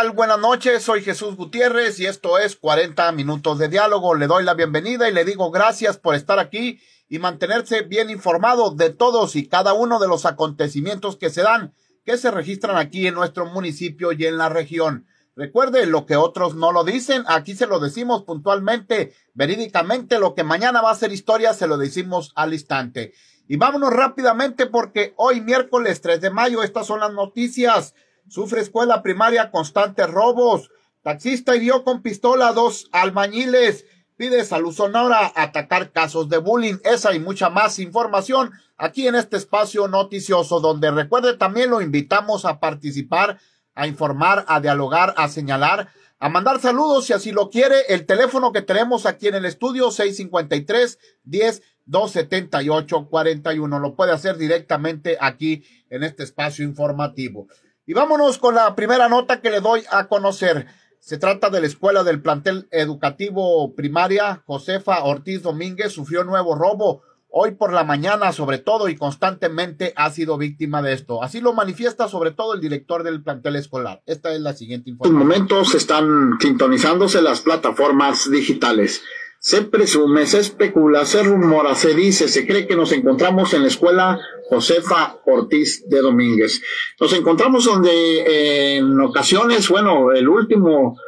Tal? 0.00 0.12
Buenas 0.12 0.38
noches, 0.38 0.82
soy 0.82 1.02
Jesús 1.02 1.36
Gutiérrez 1.36 2.00
y 2.00 2.06
esto 2.06 2.38
es 2.38 2.56
40 2.56 3.12
minutos 3.12 3.58
de 3.58 3.68
diálogo. 3.68 4.14
Le 4.14 4.28
doy 4.28 4.44
la 4.44 4.54
bienvenida 4.54 5.08
y 5.08 5.12
le 5.12 5.26
digo 5.26 5.50
gracias 5.50 5.98
por 5.98 6.14
estar 6.14 6.38
aquí 6.38 6.80
y 7.08 7.18
mantenerse 7.18 7.82
bien 7.82 8.08
informado 8.08 8.70
de 8.70 8.90
todos 8.90 9.36
y 9.36 9.46
cada 9.46 9.74
uno 9.74 9.98
de 9.98 10.08
los 10.08 10.24
acontecimientos 10.24 11.16
que 11.16 11.28
se 11.28 11.42
dan, 11.42 11.74
que 12.04 12.16
se 12.16 12.30
registran 12.30 12.78
aquí 12.78 13.06
en 13.06 13.14
nuestro 13.14 13.44
municipio 13.44 14.12
y 14.12 14.24
en 14.24 14.38
la 14.38 14.48
región. 14.48 15.06
Recuerde 15.36 15.84
lo 15.84 16.06
que 16.06 16.16
otros 16.16 16.54
no 16.54 16.72
lo 16.72 16.84
dicen, 16.84 17.24
aquí 17.26 17.54
se 17.54 17.66
lo 17.66 17.78
decimos 17.78 18.22
puntualmente, 18.22 19.12
verídicamente, 19.34 20.18
lo 20.18 20.34
que 20.34 20.44
mañana 20.44 20.80
va 20.80 20.92
a 20.92 20.96
ser 20.96 21.12
historia 21.12 21.52
se 21.52 21.66
lo 21.66 21.76
decimos 21.76 22.32
al 22.36 22.54
instante. 22.54 23.12
Y 23.48 23.56
vámonos 23.56 23.92
rápidamente 23.92 24.64
porque 24.64 25.12
hoy 25.16 25.42
miércoles 25.42 26.00
3 26.00 26.22
de 26.22 26.30
mayo 26.30 26.62
estas 26.62 26.86
son 26.86 27.00
las 27.00 27.12
noticias. 27.12 27.94
Sufre 28.30 28.60
escuela 28.60 29.02
primaria 29.02 29.50
constantes 29.50 30.08
robos. 30.08 30.70
Taxista 31.02 31.56
hirió 31.56 31.82
con 31.82 32.00
pistola 32.00 32.48
a 32.48 32.52
dos 32.52 32.88
albañiles. 32.92 33.86
Pide 34.16 34.44
salud 34.44 34.72
sonora 34.72 35.32
atacar 35.34 35.90
casos 35.90 36.28
de 36.28 36.38
bullying. 36.38 36.76
Esa 36.84 37.12
y 37.12 37.18
mucha 37.18 37.50
más 37.50 37.80
información 37.80 38.52
aquí 38.76 39.08
en 39.08 39.16
este 39.16 39.36
espacio 39.36 39.88
noticioso 39.88 40.60
donde 40.60 40.92
recuerde 40.92 41.36
también 41.36 41.70
lo 41.70 41.80
invitamos 41.80 42.44
a 42.44 42.60
participar, 42.60 43.40
a 43.74 43.88
informar, 43.88 44.44
a 44.46 44.60
dialogar, 44.60 45.12
a 45.16 45.26
señalar, 45.26 45.88
a 46.20 46.28
mandar 46.28 46.60
saludos 46.60 47.06
si 47.06 47.12
así 47.12 47.32
lo 47.32 47.50
quiere. 47.50 47.80
El 47.88 48.06
teléfono 48.06 48.52
que 48.52 48.62
tenemos 48.62 49.06
aquí 49.06 49.26
en 49.26 49.34
el 49.34 49.44
estudio 49.44 49.90
653 49.90 51.00
10 51.24 51.62
278 51.86 53.08
41. 53.10 53.78
Lo 53.80 53.96
puede 53.96 54.12
hacer 54.12 54.36
directamente 54.36 55.18
aquí 55.20 55.64
en 55.88 56.04
este 56.04 56.22
espacio 56.22 56.64
informativo. 56.64 57.48
Y 57.90 57.92
vámonos 57.92 58.38
con 58.38 58.54
la 58.54 58.76
primera 58.76 59.08
nota 59.08 59.40
que 59.40 59.50
le 59.50 59.60
doy 59.60 59.82
a 59.90 60.06
conocer. 60.06 60.68
Se 61.00 61.18
trata 61.18 61.50
de 61.50 61.60
la 61.60 61.66
escuela 61.66 62.04
del 62.04 62.22
plantel 62.22 62.68
educativo 62.70 63.74
primaria. 63.74 64.44
Josefa 64.46 65.02
Ortiz 65.02 65.42
Domínguez 65.42 65.90
sufrió 65.90 66.22
nuevo 66.22 66.54
robo. 66.54 67.02
Hoy 67.30 67.50
por 67.50 67.72
la 67.72 67.82
mañana, 67.82 68.30
sobre 68.30 68.58
todo 68.58 68.88
y 68.88 68.94
constantemente, 68.94 69.92
ha 69.96 70.08
sido 70.10 70.38
víctima 70.38 70.82
de 70.82 70.92
esto. 70.92 71.20
Así 71.20 71.40
lo 71.40 71.52
manifiesta 71.52 72.06
sobre 72.06 72.30
todo 72.30 72.54
el 72.54 72.60
director 72.60 73.02
del 73.02 73.24
plantel 73.24 73.56
escolar. 73.56 74.02
Esta 74.06 74.32
es 74.32 74.40
la 74.40 74.52
siguiente 74.52 74.90
información. 74.90 75.22
En 75.22 75.28
momentos 75.28 75.74
están 75.74 76.38
sintonizándose 76.40 77.20
las 77.20 77.40
plataformas 77.40 78.30
digitales. 78.30 79.02
Se 79.42 79.62
presume, 79.62 80.26
se 80.26 80.38
especula, 80.38 81.06
se 81.06 81.22
rumora, 81.22 81.74
se 81.74 81.94
dice, 81.94 82.28
se 82.28 82.46
cree 82.46 82.66
que 82.66 82.76
nos 82.76 82.92
encontramos 82.92 83.54
en 83.54 83.62
la 83.62 83.68
escuela 83.68 84.20
Josefa 84.50 85.18
Ortiz 85.24 85.88
de 85.88 86.02
Domínguez. 86.02 86.60
Nos 87.00 87.14
encontramos 87.14 87.64
donde 87.64 87.90
eh, 87.90 88.76
en 88.76 89.00
ocasiones, 89.00 89.66
bueno, 89.70 90.12
el 90.12 90.28
último 90.28 90.98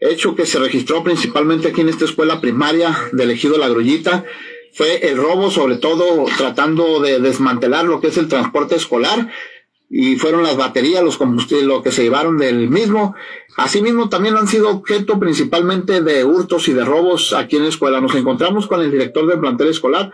hecho 0.00 0.34
que 0.34 0.46
se 0.46 0.58
registró 0.58 1.04
principalmente 1.04 1.68
aquí 1.68 1.82
en 1.82 1.90
esta 1.90 2.06
escuela 2.06 2.40
primaria 2.40 2.96
de 3.12 3.30
Ejido 3.30 3.58
La 3.58 3.68
Grullita 3.68 4.24
fue 4.72 5.06
el 5.10 5.18
robo, 5.18 5.50
sobre 5.50 5.76
todo 5.76 6.24
tratando 6.38 6.98
de 7.00 7.20
desmantelar 7.20 7.84
lo 7.84 8.00
que 8.00 8.06
es 8.06 8.16
el 8.16 8.28
transporte 8.28 8.76
escolar 8.76 9.28
y 9.90 10.16
fueron 10.16 10.44
las 10.44 10.56
baterías, 10.56 11.02
los 11.02 11.18
combustibles, 11.18 11.66
lo 11.66 11.82
que 11.82 11.90
se 11.90 12.04
llevaron 12.04 12.38
del 12.38 12.70
mismo. 12.70 13.16
Asimismo, 13.60 14.08
también 14.08 14.38
han 14.38 14.46
sido 14.46 14.70
objeto 14.70 15.20
principalmente 15.20 16.00
de 16.00 16.24
hurtos 16.24 16.66
y 16.68 16.72
de 16.72 16.82
robos 16.82 17.34
aquí 17.34 17.56
en 17.56 17.64
la 17.64 17.68
escuela. 17.68 18.00
Nos 18.00 18.14
encontramos 18.14 18.66
con 18.66 18.80
el 18.80 18.90
director 18.90 19.26
del 19.26 19.38
plantel 19.38 19.68
escolar. 19.68 20.10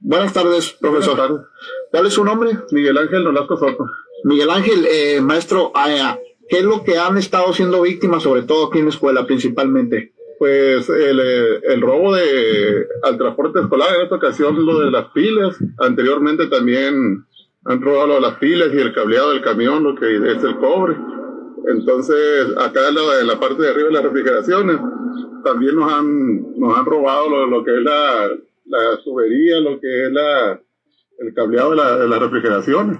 Buenas 0.00 0.32
tardes, 0.32 0.72
profesor. 0.72 1.48
¿Cuál 1.92 2.06
es 2.06 2.14
su 2.14 2.24
nombre? 2.24 2.58
Miguel 2.72 2.98
Ángel 2.98 3.22
Nolasco 3.22 3.56
Soto. 3.56 3.86
Miguel 4.24 4.50
Ángel, 4.50 4.84
eh, 4.90 5.20
maestro, 5.20 5.70
ah, 5.76 6.18
¿qué 6.48 6.58
es 6.58 6.64
lo 6.64 6.82
que 6.82 6.98
han 6.98 7.16
estado 7.18 7.52
siendo 7.52 7.82
víctimas, 7.82 8.24
sobre 8.24 8.42
todo 8.42 8.66
aquí 8.66 8.80
en 8.80 8.86
la 8.86 8.90
escuela, 8.90 9.24
principalmente? 9.26 10.12
Pues 10.40 10.88
el, 10.88 11.20
eh, 11.20 11.60
el 11.68 11.80
robo 11.80 12.16
de 12.16 12.84
al 13.04 13.16
transporte 13.16 13.60
escolar, 13.60 13.94
en 13.94 14.02
esta 14.02 14.16
ocasión 14.16 14.66
lo 14.66 14.80
de 14.80 14.90
las 14.90 15.06
pilas, 15.12 15.56
anteriormente 15.78 16.48
también 16.48 17.24
han 17.64 17.80
robado 17.80 18.18
las 18.18 18.38
pilas 18.38 18.70
y 18.74 18.78
el 18.78 18.92
cableado 18.92 19.30
del 19.30 19.42
camión, 19.42 19.84
lo 19.84 19.94
que 19.94 20.16
es 20.16 20.42
el 20.42 20.56
cobre. 20.56 20.96
Entonces, 21.66 22.46
acá 22.56 22.88
en 22.88 23.26
la, 23.26 23.40
parte 23.40 23.62
de 23.62 23.70
arriba 23.70 23.88
de 23.88 23.94
las 23.94 24.04
refrigeraciones, 24.04 24.78
también 25.44 25.76
nos 25.76 25.92
han, 25.92 26.58
nos 26.58 26.78
han 26.78 26.84
robado 26.84 27.46
lo, 27.46 27.64
que 27.64 27.76
es 27.76 27.82
la, 27.82 28.30
la 28.66 29.02
tubería, 29.04 29.60
lo 29.60 29.80
que 29.80 30.06
es 30.06 30.12
la, 30.12 30.60
el 31.18 31.34
cableado 31.34 31.70
de, 31.70 31.76
la, 31.76 31.98
de 31.98 32.08
las 32.08 32.20
refrigeraciones. 32.20 32.98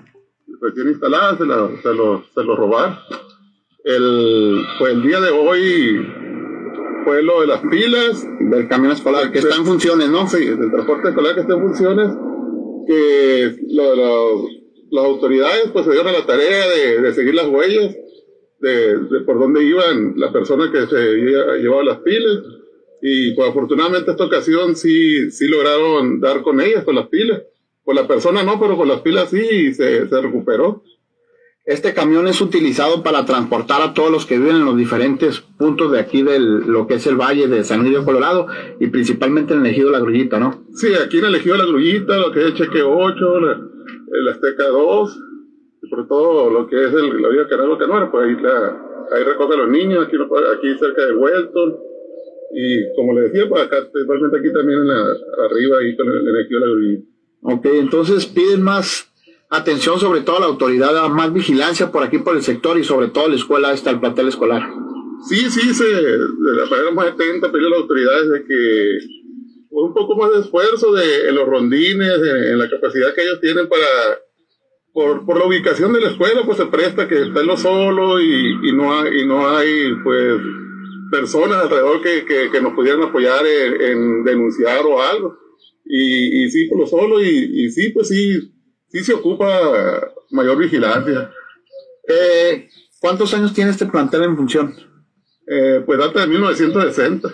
Recién 0.61 0.89
instaladas 0.89 1.39
se, 1.39 1.47
la, 1.47 1.69
se, 1.83 1.95
lo, 1.95 2.25
se 2.35 2.45
lo 2.45 2.57
robaron. 2.57 2.97
El, 3.85 4.65
pues 4.79 4.93
el 4.93 5.03
día 5.03 5.21
de 5.21 5.31
hoy 5.31 6.07
fue 7.05 7.23
lo 7.23 7.41
de 7.41 7.47
las 7.47 7.61
pilas. 7.63 8.27
Del 8.41 8.69
camión 8.69 8.93
escolar, 8.93 9.31
que 9.31 9.39
está 9.39 9.57
en 9.57 9.65
funciones, 9.65 10.09
¿no? 10.09 10.27
Sí, 10.27 10.45
del 10.45 10.71
transporte 10.71 11.09
escolar 11.09 11.35
que 11.35 11.41
está 11.43 11.55
en 11.55 11.61
funciones 11.61 12.09
que 12.89 13.57
las 14.91 15.05
autoridades 15.05 15.71
pues 15.73 15.85
se 15.85 15.93
dieron 15.93 16.13
la 16.13 16.25
tarea 16.25 16.67
de, 17.03 17.13
seguir 17.13 17.35
las 17.35 17.47
huellas 17.47 17.95
de, 18.61 19.21
por 19.25 19.39
dónde 19.39 19.65
iban 19.65 20.15
las 20.17 20.33
personas 20.33 20.71
que 20.71 20.87
se 20.87 21.61
llevaban 21.61 21.87
las 21.87 21.99
pilas 21.99 22.43
y 23.01 23.33
pues 23.35 23.51
afortunadamente 23.51 24.11
esta 24.11 24.25
ocasión 24.25 24.75
sí, 24.75 25.31
sí 25.31 25.47
lograron 25.49 26.21
dar 26.21 26.43
con 26.43 26.61
ellas, 26.61 26.85
con 26.85 26.97
las 26.97 27.07
pilas. 27.09 27.43
Con 27.85 27.97
la 27.97 28.07
persona 28.07 28.43
no, 28.43 28.61
pero 28.61 28.77
con 28.77 28.89
las 28.89 29.01
pilas 29.01 29.31
sí 29.31 29.73
se, 29.73 30.09
se 30.09 30.21
recuperó. 30.21 30.83
Este 31.65 31.93
camión 31.93 32.27
es 32.27 32.41
utilizado 32.41 33.03
para 33.03 33.25
transportar 33.27 33.83
a 33.83 33.93
todos 33.93 34.11
los 34.11 34.25
que 34.25 34.39
viven 34.39 34.57
en 34.57 34.65
los 34.65 34.77
diferentes 34.77 35.41
puntos 35.41 35.93
de 35.93 36.01
aquí 36.01 36.23
de 36.23 36.39
lo 36.39 36.87
que 36.87 36.95
es 36.95 37.07
el 37.07 37.17
valle 37.17 37.47
de 37.47 37.63
San 37.63 37.83
Miguel 37.83 38.05
Colorado 38.05 38.47
y 38.81 38.87
principalmente 38.87 39.53
en 39.53 39.61
el 39.61 39.73
ejido 39.73 39.91
La 39.91 40.01
Grullita, 40.01 40.39
¿no? 40.39 40.65
Sí, 40.75 40.89
aquí 40.95 41.19
en 41.19 41.27
el 41.27 41.35
ejido 41.35 41.57
La 41.57 41.67
Grullita, 41.67 42.17
lo 42.17 42.33
que 42.33 42.49
es 42.49 42.55
Cheque 42.55 42.83
8, 42.83 43.39
el 43.39 44.29
Azteca 44.29 44.67
2, 44.67 45.19
por 45.91 46.09
todo 46.09 46.51
lo 46.51 46.67
que 46.67 46.85
es 46.85 46.93
el, 46.93 47.23
la 47.23 47.29
vía 47.29 47.49
Canal 47.49 47.79
Canuera, 47.79 48.11
pues 48.11 48.27
ahí, 48.27 48.43
la, 48.43 49.07
ahí 49.13 49.25
recoge 49.25 49.55
a 49.55 49.59
los 49.59 49.69
niños, 49.69 50.07
aquí, 50.07 50.17
aquí 50.17 50.79
cerca 50.79 51.07
de 51.07 51.15
Welton, 51.15 51.77
y 52.55 52.95
como 52.95 53.15
le 53.15 53.29
decía, 53.29 53.49
pues 53.49 53.63
acá, 53.63 53.77
principalmente 53.93 54.39
aquí 54.39 54.53
también 54.53 54.81
en 54.81 54.89
la, 54.89 55.01
arriba, 55.45 55.79
ahí 55.79 55.97
con 55.97 56.09
el, 56.09 56.29
el 56.29 56.41
ejido 56.45 56.61
La 56.61 56.67
Grullita. 56.67 57.09
Ok, 57.43 57.67
entonces 57.67 58.27
piden 58.27 58.63
más 58.63 59.09
atención 59.51 59.99
sobre 59.99 60.21
todo 60.21 60.37
a 60.37 60.41
la 60.41 60.47
autoridad, 60.47 61.09
más 61.09 61.33
vigilancia 61.33 61.91
por 61.91 62.03
aquí 62.03 62.19
por 62.19 62.37
el 62.37 62.43
sector 62.43 62.79
y 62.79 62.85
sobre 62.85 63.09
todo 63.09 63.29
la 63.29 63.37
escuela, 63.37 63.73
está 63.73 63.91
el 63.91 64.01
plantel 64.01 64.29
escolar. 64.29 64.63
Sí, 65.29 65.51
sí, 65.51 65.75
se, 65.75 65.85
de 65.85 66.57
la 66.57 66.67
manera 66.67 66.91
más 66.93 67.09
atenta 67.09 67.51
pedir 67.51 67.67
a 67.67 67.71
las 67.71 67.81
autoridades 67.81 68.31
de 68.31 68.45
que 68.45 68.99
pues, 69.71 69.85
un 69.85 69.95
poco 69.95 70.17
más 70.17 70.33
de 70.33 70.41
esfuerzo 70.41 70.93
de, 70.93 71.29
en 71.29 71.35
los 71.35 71.47
rondines, 71.47 72.19
en, 72.19 72.59
la 72.59 72.69
capacidad 72.71 73.15
que 73.15 73.23
ellos 73.23 73.41
tienen 73.41 73.69
para, 73.69 73.85
por, 74.99 75.25
por 75.25 75.39
la 75.39 75.47
ubicación 75.47 75.93
de 75.93 76.01
la 76.01 76.11
escuela, 76.11 76.43
pues 76.45 76.59
se 76.59 76.67
presta 76.67 77.07
que 77.07 77.23
está 77.23 77.39
en 77.39 77.47
lo 77.47 77.57
solo 77.57 78.21
y, 78.21 78.69
y, 78.69 78.73
no 78.73 78.99
hay, 78.99 79.21
y 79.21 79.27
no 79.29 79.49
hay, 79.49 79.95
pues, 80.03 80.41
personas 81.09 81.63
alrededor 81.63 82.03
que, 82.03 82.25
que, 82.25 82.51
que 82.51 82.61
nos 82.61 82.73
pudieran 82.73 83.05
apoyar 83.05 83.47
en, 83.47 84.25
denunciar 84.25 84.85
o 84.85 85.01
algo. 85.01 85.39
Y, 85.85 86.43
y 86.43 86.51
sí, 86.51 86.65
por 86.65 86.81
lo 86.81 86.87
solo, 86.89 87.23
y, 87.23 87.29
y 87.29 87.71
sí, 87.71 87.91
pues 87.91 88.09
sí, 88.09 88.53
sí 88.89 89.05
se 89.05 89.15
ocupa 89.15 90.11
mayor 90.31 90.59
vigilancia. 90.59 91.31
Eh, 92.09 92.69
¿Cuántos 93.01 93.33
años 93.35 93.55
tiene 93.55 93.71
este 93.71 93.87
plantel 93.87 94.25
en 94.25 94.37
función? 94.37 94.75
Eh, 95.47 95.81
pues 95.87 95.97
data 96.01 96.23
de 96.23 96.27
1960. 96.27 97.29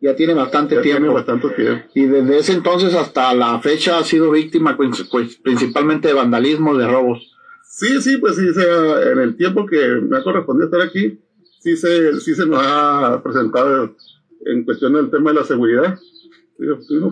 Ya 0.00 0.14
tiene 0.14 0.34
bastante 0.34 0.76
ya 0.76 0.82
tiempo. 0.82 1.00
Tiene 1.00 1.14
bastante 1.14 1.48
tiempo. 1.50 1.84
Y 1.94 2.06
desde 2.06 2.38
ese 2.38 2.52
entonces 2.52 2.94
hasta 2.94 3.34
la 3.34 3.58
fecha 3.60 3.98
ha 3.98 4.04
sido 4.04 4.30
víctima 4.30 4.76
pues, 4.76 5.02
pues 5.10 5.36
principalmente 5.36 6.08
de 6.08 6.14
vandalismo, 6.14 6.76
de 6.76 6.86
robos. 6.86 7.34
Sí, 7.64 8.00
sí, 8.00 8.16
pues 8.18 8.36
sí, 8.36 8.52
sea, 8.54 9.12
en 9.12 9.18
el 9.18 9.36
tiempo 9.36 9.66
que 9.66 9.76
me 10.02 10.18
ha 10.18 10.22
correspondido 10.22 10.66
estar 10.66 10.80
aquí, 10.80 11.20
sí 11.60 11.76
se, 11.76 12.18
sí 12.20 12.34
se 12.34 12.46
nos 12.46 12.60
ha 12.64 13.20
presentado 13.22 13.94
en 14.46 14.64
cuestión 14.64 14.94
del 14.94 15.10
tema 15.10 15.30
de 15.30 15.40
la 15.40 15.44
seguridad. 15.44 15.98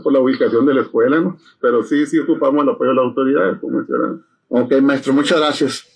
por 0.03 0.13
la 0.13 0.21
ubicación 0.21 0.67
de 0.67 0.75
la 0.75 0.83
escuela, 0.83 1.21
¿no? 1.21 1.39
Pero 1.61 1.83
sí, 1.83 2.07
sí 2.07 2.19
ocupamos 2.19 2.63
el 2.63 2.71
apoyo 2.71 2.91
de 2.91 2.97
las 2.97 3.05
autoridades, 3.05 3.59
como 3.61 3.79
mencionaron. 3.79 4.25
Ok, 4.49 4.81
maestro, 4.81 5.13
muchas 5.13 5.39
gracias. 5.39 5.87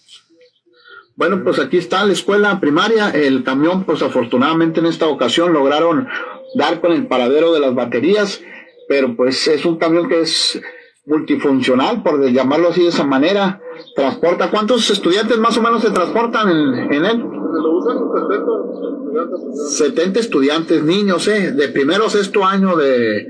Bueno, 1.16 1.43
pues 1.44 1.58
aquí 1.58 1.76
está 1.76 2.04
la 2.06 2.12
escuela 2.12 2.60
primaria. 2.60 3.10
El 3.10 3.43
camión, 3.44 3.84
pues 3.84 4.02
afortunadamente 4.02 4.81
en 4.81 4.86
esta 4.86 5.06
ocasión 5.06 5.52
lograron 5.52 6.08
dar 6.55 6.81
con 6.81 6.93
el 6.93 7.06
paradero 7.06 7.52
de 7.52 7.61
las 7.61 7.75
baterías, 7.75 8.41
pero 8.88 9.17
pues 9.17 9.47
es 9.49 9.64
un 9.64 9.79
camión 9.79 10.08
que 10.08 10.20
es 10.20 10.61
multifuncional, 11.06 12.02
por 12.02 12.25
llamarlo 12.31 12.69
así 12.69 12.82
de 12.82 12.88
esa 12.88 13.05
manera. 13.05 13.61
Transporta, 13.94 14.50
¿cuántos 14.50 14.91
estudiantes 14.91 15.38
más 15.38 15.56
o 15.56 15.62
menos 15.62 15.82
se 15.82 15.91
transportan 15.91 16.49
en, 16.49 16.93
en 16.93 17.05
él? 17.05 17.19
Lo 17.19 17.79
usan 17.79 17.99
70 19.69 20.20
estudiantes. 20.20 20.25
estudiantes, 20.25 20.82
niños, 20.85 21.29
¿eh? 21.29 21.52
De 21.52 21.69
primero 21.69 22.08
sexto 22.08 22.44
año 22.44 22.76
de, 22.76 23.26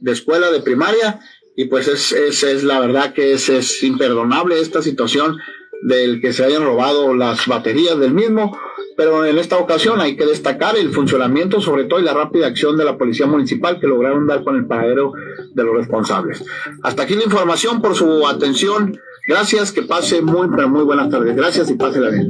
de 0.00 0.12
escuela 0.12 0.50
de 0.50 0.60
primaria. 0.60 1.20
Y 1.56 1.64
pues 1.66 1.88
es, 1.88 2.12
es, 2.12 2.42
es 2.44 2.62
la 2.62 2.78
verdad 2.80 3.12
que 3.12 3.32
es, 3.32 3.48
es 3.48 3.82
imperdonable 3.82 4.60
esta 4.60 4.80
situación 4.80 5.36
del 5.82 6.20
que 6.20 6.32
se 6.32 6.44
hayan 6.44 6.64
robado 6.64 7.14
las 7.14 7.46
baterías 7.46 7.98
del 7.98 8.12
mismo 8.12 8.52
pero 8.98 9.24
en 9.24 9.38
esta 9.38 9.58
ocasión 9.58 10.00
hay 10.00 10.16
que 10.16 10.26
destacar 10.26 10.76
el 10.76 10.90
funcionamiento, 10.90 11.60
sobre 11.60 11.84
todo, 11.84 12.00
y 12.00 12.02
la 12.02 12.14
rápida 12.14 12.48
acción 12.48 12.76
de 12.76 12.84
la 12.84 12.98
Policía 12.98 13.28
Municipal 13.28 13.78
que 13.78 13.86
lograron 13.86 14.26
dar 14.26 14.42
con 14.42 14.56
el 14.56 14.66
paradero 14.66 15.12
de 15.54 15.62
los 15.62 15.76
responsables. 15.76 16.44
Hasta 16.82 17.04
aquí 17.04 17.14
la 17.14 17.22
información 17.22 17.80
por 17.80 17.94
su 17.94 18.26
atención. 18.26 18.98
Gracias, 19.28 19.70
que 19.70 19.82
pase 19.82 20.20
muy, 20.20 20.48
pero 20.48 20.68
muy 20.68 20.82
buenas 20.82 21.10
tardes. 21.10 21.36
Gracias 21.36 21.70
y 21.70 21.74
pase 21.74 22.00
la 22.00 22.10
bien. 22.10 22.28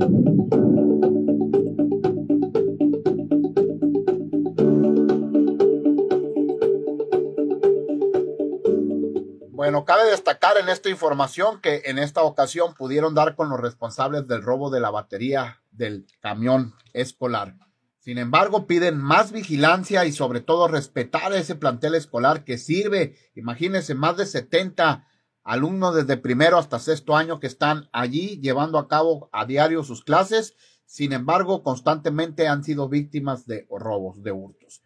Cabe 9.84 10.10
destacar 10.10 10.56
en 10.58 10.69
esta 10.69 10.88
información 10.88 11.60
que 11.60 11.82
en 11.86 11.98
esta 11.98 12.22
ocasión 12.22 12.75
pudieron 12.75 13.14
dar 13.14 13.36
con 13.36 13.50
los 13.50 13.60
responsables 13.60 14.26
del 14.26 14.42
robo 14.42 14.70
de 14.70 14.80
la 14.80 14.90
batería 14.90 15.62
del 15.70 16.06
camión 16.20 16.75
escolar. 16.92 17.54
Sin 17.98 18.19
embargo, 18.19 18.66
piden 18.66 18.98
más 18.98 19.32
vigilancia 19.32 20.04
y 20.06 20.12
sobre 20.12 20.40
todo 20.40 20.69
respetar 20.69 21.32
ese 21.32 21.54
plantel 21.54 21.94
escolar 21.94 22.44
que 22.44 22.56
sirve. 22.56 23.16
Imagínense, 23.34 23.94
más 23.94 24.16
de 24.16 24.26
70 24.26 25.06
alumnos 25.44 25.94
desde 25.94 26.16
primero 26.16 26.58
hasta 26.58 26.78
sexto 26.78 27.16
año 27.16 27.40
que 27.40 27.46
están 27.46 27.88
allí 27.92 28.40
llevando 28.40 28.78
a 28.78 28.88
cabo 28.88 29.28
a 29.32 29.44
diario 29.44 29.84
sus 29.84 30.04
clases. 30.04 30.54
Sin 30.86 31.12
embargo, 31.12 31.62
constantemente 31.62 32.48
han 32.48 32.64
sido 32.64 32.88
víctimas 32.88 33.46
de 33.46 33.66
robos, 33.70 34.22
de 34.22 34.32
hurtos. 34.32 34.82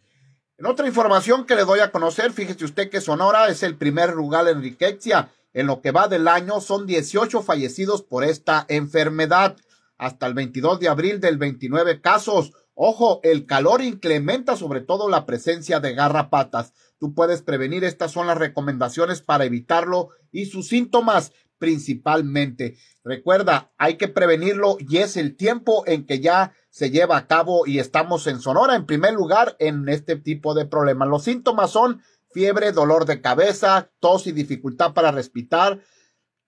Otra 0.64 0.86
información 0.86 1.44
que 1.44 1.56
le 1.56 1.64
doy 1.64 1.80
a 1.80 1.90
conocer, 1.90 2.32
fíjese 2.32 2.64
usted 2.64 2.88
que 2.88 3.00
Sonora 3.00 3.48
es 3.48 3.64
el 3.64 3.76
primer 3.76 4.14
lugar 4.14 4.46
en 4.46 4.62
riqueza. 4.62 5.30
En 5.52 5.66
lo 5.66 5.80
que 5.80 5.90
va 5.90 6.06
del 6.06 6.28
año 6.28 6.60
son 6.60 6.86
18 6.86 7.42
fallecidos 7.42 8.02
por 8.02 8.22
esta 8.22 8.64
enfermedad 8.68 9.56
hasta 9.98 10.26
el 10.26 10.34
22 10.34 10.78
de 10.78 10.88
abril 10.88 11.20
del 11.20 11.36
29 11.36 12.00
casos. 12.00 12.52
Ojo, 12.74 13.20
el 13.24 13.44
calor 13.44 13.82
incrementa 13.82 14.56
sobre 14.56 14.80
todo 14.80 15.08
la 15.08 15.26
presencia 15.26 15.80
de 15.80 15.94
garrapatas. 15.94 16.72
Tú 16.98 17.12
puedes 17.12 17.42
prevenir, 17.42 17.82
estas 17.82 18.12
son 18.12 18.28
las 18.28 18.38
recomendaciones 18.38 19.20
para 19.20 19.44
evitarlo 19.44 20.10
y 20.30 20.46
sus 20.46 20.68
síntomas 20.68 21.32
principalmente. 21.62 22.76
Recuerda, 23.04 23.70
hay 23.78 23.96
que 23.96 24.08
prevenirlo 24.08 24.78
y 24.80 24.96
es 24.96 25.16
el 25.16 25.36
tiempo 25.36 25.84
en 25.86 26.06
que 26.06 26.18
ya 26.18 26.54
se 26.70 26.90
lleva 26.90 27.16
a 27.16 27.28
cabo 27.28 27.68
y 27.68 27.78
estamos 27.78 28.26
en 28.26 28.40
Sonora 28.40 28.74
en 28.74 28.84
primer 28.84 29.14
lugar 29.14 29.54
en 29.60 29.88
este 29.88 30.16
tipo 30.16 30.54
de 30.54 30.66
problemas. 30.66 31.08
Los 31.08 31.22
síntomas 31.22 31.70
son 31.70 32.02
fiebre, 32.32 32.72
dolor 32.72 33.04
de 33.04 33.20
cabeza, 33.20 33.90
tos 34.00 34.26
y 34.26 34.32
dificultad 34.32 34.92
para 34.92 35.12
respirar, 35.12 35.78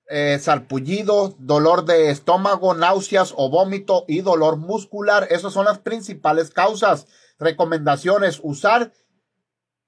eh, 0.09 0.41
sarpullido, 0.41 1.37
dolor 1.39 1.85
de 1.85 2.11
estómago, 2.11 2.75
náuseas 2.75 3.35
o 3.37 3.51
vómito 3.51 4.07
y 4.09 4.23
dolor 4.23 4.57
muscular. 4.57 5.29
Esas 5.31 5.53
son 5.53 5.67
las 5.67 5.79
principales 5.79 6.51
causas. 6.51 7.07
Recomendaciones, 7.39 8.41
usar 8.43 8.93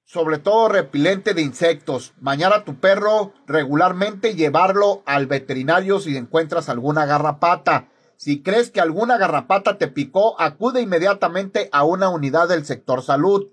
sobre 0.07 0.39
todo 0.39 0.69
repelente 0.69 1.35
de 1.35 1.43
insectos. 1.43 2.15
Bañar 2.19 2.53
a 2.53 2.65
tu 2.65 2.77
perro 2.77 3.35
regularmente 3.47 4.31
y 4.31 4.35
llevarlo 4.35 5.03
al 5.05 5.27
veterinario 5.27 5.99
si 5.99 6.17
encuentras 6.17 6.69
alguna 6.69 7.05
garrapata. 7.07 7.89
Si 8.17 8.41
crees 8.43 8.71
que 8.71 8.81
alguna 8.81 9.19
garrapata 9.19 9.79
te 9.79 9.89
picó, 9.89 10.41
acude 10.41 10.81
inmediatamente 10.81 11.69
a 11.73 11.85
una 11.85 12.09
unidad 12.09 12.49
del 12.49 12.65
sector 12.65 13.03
salud. 13.03 13.49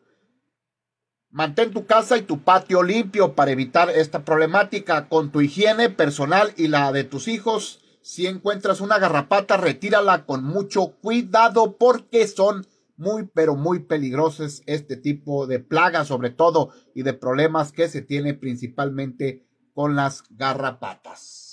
Mantén 1.31 1.73
tu 1.73 1.87
casa 1.87 2.17
y 2.17 2.21
tu 2.21 2.43
patio 2.43 2.83
limpio 2.83 3.33
para 3.33 3.49
evitar 3.49 3.89
esta 3.89 4.23
problemática 4.23 5.09
con 5.09 5.31
tu 5.31 5.41
higiene 5.41 5.89
personal 5.89 6.53
y 6.55 6.67
la 6.67 6.91
de 6.91 7.03
tus 7.03 7.27
hijos. 7.27 7.79
Si 8.03 8.27
encuentras 8.27 8.79
una 8.79 8.99
garrapata, 8.99 9.57
retírala 9.57 10.25
con 10.27 10.43
mucho 10.43 10.93
cuidado 11.01 11.77
porque 11.77 12.27
son 12.27 12.67
muy, 12.95 13.29
pero 13.33 13.55
muy 13.55 13.79
peligrosos 13.79 14.61
este 14.65 14.97
tipo 14.97 15.47
de 15.47 15.59
plagas, 15.59 16.07
sobre 16.07 16.29
todo, 16.29 16.71
y 16.93 17.03
de 17.03 17.13
problemas 17.13 17.71
que 17.71 17.87
se 17.87 18.01
tiene 18.01 18.33
principalmente 18.33 19.45
con 19.73 19.95
las 19.95 20.23
garrapatas. 20.29 21.43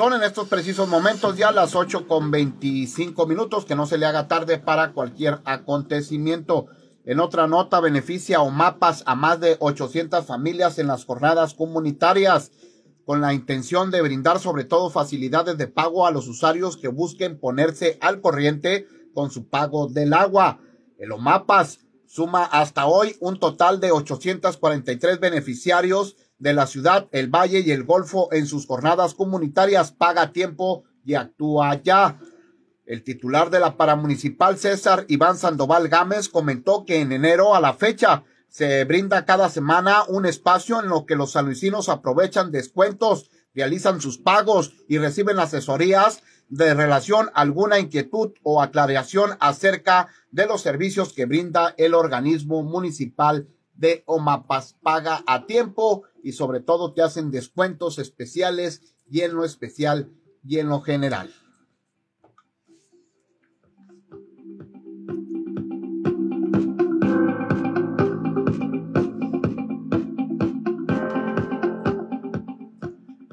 Son 0.00 0.14
en 0.14 0.22
estos 0.22 0.48
precisos 0.48 0.88
momentos 0.88 1.36
ya 1.36 1.52
las 1.52 1.74
8 1.74 2.06
con 2.06 2.30
25 2.30 3.26
minutos, 3.26 3.66
que 3.66 3.74
no 3.74 3.84
se 3.84 3.98
le 3.98 4.06
haga 4.06 4.28
tarde 4.28 4.58
para 4.58 4.92
cualquier 4.92 5.40
acontecimiento. 5.44 6.68
En 7.10 7.18
otra 7.18 7.48
nota, 7.48 7.80
beneficia 7.80 8.40
o 8.40 8.50
mapas 8.50 9.02
a 9.04 9.16
más 9.16 9.40
de 9.40 9.56
800 9.58 10.24
familias 10.24 10.78
en 10.78 10.86
las 10.86 11.04
jornadas 11.04 11.54
comunitarias, 11.54 12.52
con 13.04 13.20
la 13.20 13.34
intención 13.34 13.90
de 13.90 14.00
brindar 14.00 14.38
sobre 14.38 14.62
todo 14.62 14.90
facilidades 14.90 15.58
de 15.58 15.66
pago 15.66 16.06
a 16.06 16.12
los 16.12 16.28
usuarios 16.28 16.76
que 16.76 16.86
busquen 16.86 17.40
ponerse 17.40 17.98
al 18.00 18.20
corriente 18.20 18.86
con 19.12 19.32
su 19.32 19.48
pago 19.48 19.88
del 19.88 20.12
agua. 20.12 20.60
El 20.98 21.10
OMAPAS 21.10 21.80
suma 22.06 22.44
hasta 22.44 22.86
hoy 22.86 23.16
un 23.18 23.40
total 23.40 23.80
de 23.80 23.90
843 23.90 25.18
beneficiarios 25.18 26.14
de 26.38 26.54
la 26.54 26.68
ciudad, 26.68 27.08
el 27.10 27.26
Valle 27.26 27.58
y 27.58 27.72
el 27.72 27.82
Golfo 27.82 28.32
en 28.32 28.46
sus 28.46 28.68
jornadas 28.68 29.14
comunitarias 29.14 29.90
paga 29.90 30.30
tiempo 30.30 30.84
y 31.04 31.14
actúa 31.14 31.82
ya. 31.82 32.20
El 32.90 33.04
titular 33.04 33.50
de 33.50 33.60
la 33.60 33.76
paramunicipal 33.76 34.58
César 34.58 35.04
Iván 35.06 35.38
Sandoval 35.38 35.86
Gámez 35.86 36.28
comentó 36.28 36.84
que 36.84 37.00
en 37.00 37.12
enero 37.12 37.54
a 37.54 37.60
la 37.60 37.72
fecha 37.72 38.24
se 38.48 38.84
brinda 38.84 39.24
cada 39.24 39.48
semana 39.48 40.02
un 40.08 40.26
espacio 40.26 40.80
en 40.80 40.88
lo 40.88 41.06
que 41.06 41.14
los 41.14 41.30
saluicinos 41.30 41.88
aprovechan 41.88 42.50
descuentos, 42.50 43.30
realizan 43.54 44.00
sus 44.00 44.18
pagos 44.18 44.72
y 44.88 44.98
reciben 44.98 45.38
asesorías 45.38 46.24
de 46.48 46.74
relación 46.74 47.30
alguna 47.32 47.78
inquietud 47.78 48.32
o 48.42 48.60
aclaración 48.60 49.36
acerca 49.38 50.08
de 50.32 50.46
los 50.46 50.60
servicios 50.60 51.12
que 51.12 51.26
brinda 51.26 51.76
el 51.78 51.94
organismo 51.94 52.64
municipal 52.64 53.46
de 53.74 54.02
Omapas. 54.06 54.74
Paga 54.82 55.22
a 55.28 55.46
tiempo 55.46 56.02
y 56.24 56.32
sobre 56.32 56.58
todo 56.58 56.92
te 56.92 57.02
hacen 57.02 57.30
descuentos 57.30 58.00
especiales 58.00 58.82
y 59.08 59.20
en 59.20 59.34
lo 59.34 59.44
especial 59.44 60.10
y 60.42 60.58
en 60.58 60.68
lo 60.68 60.80
general. 60.80 61.32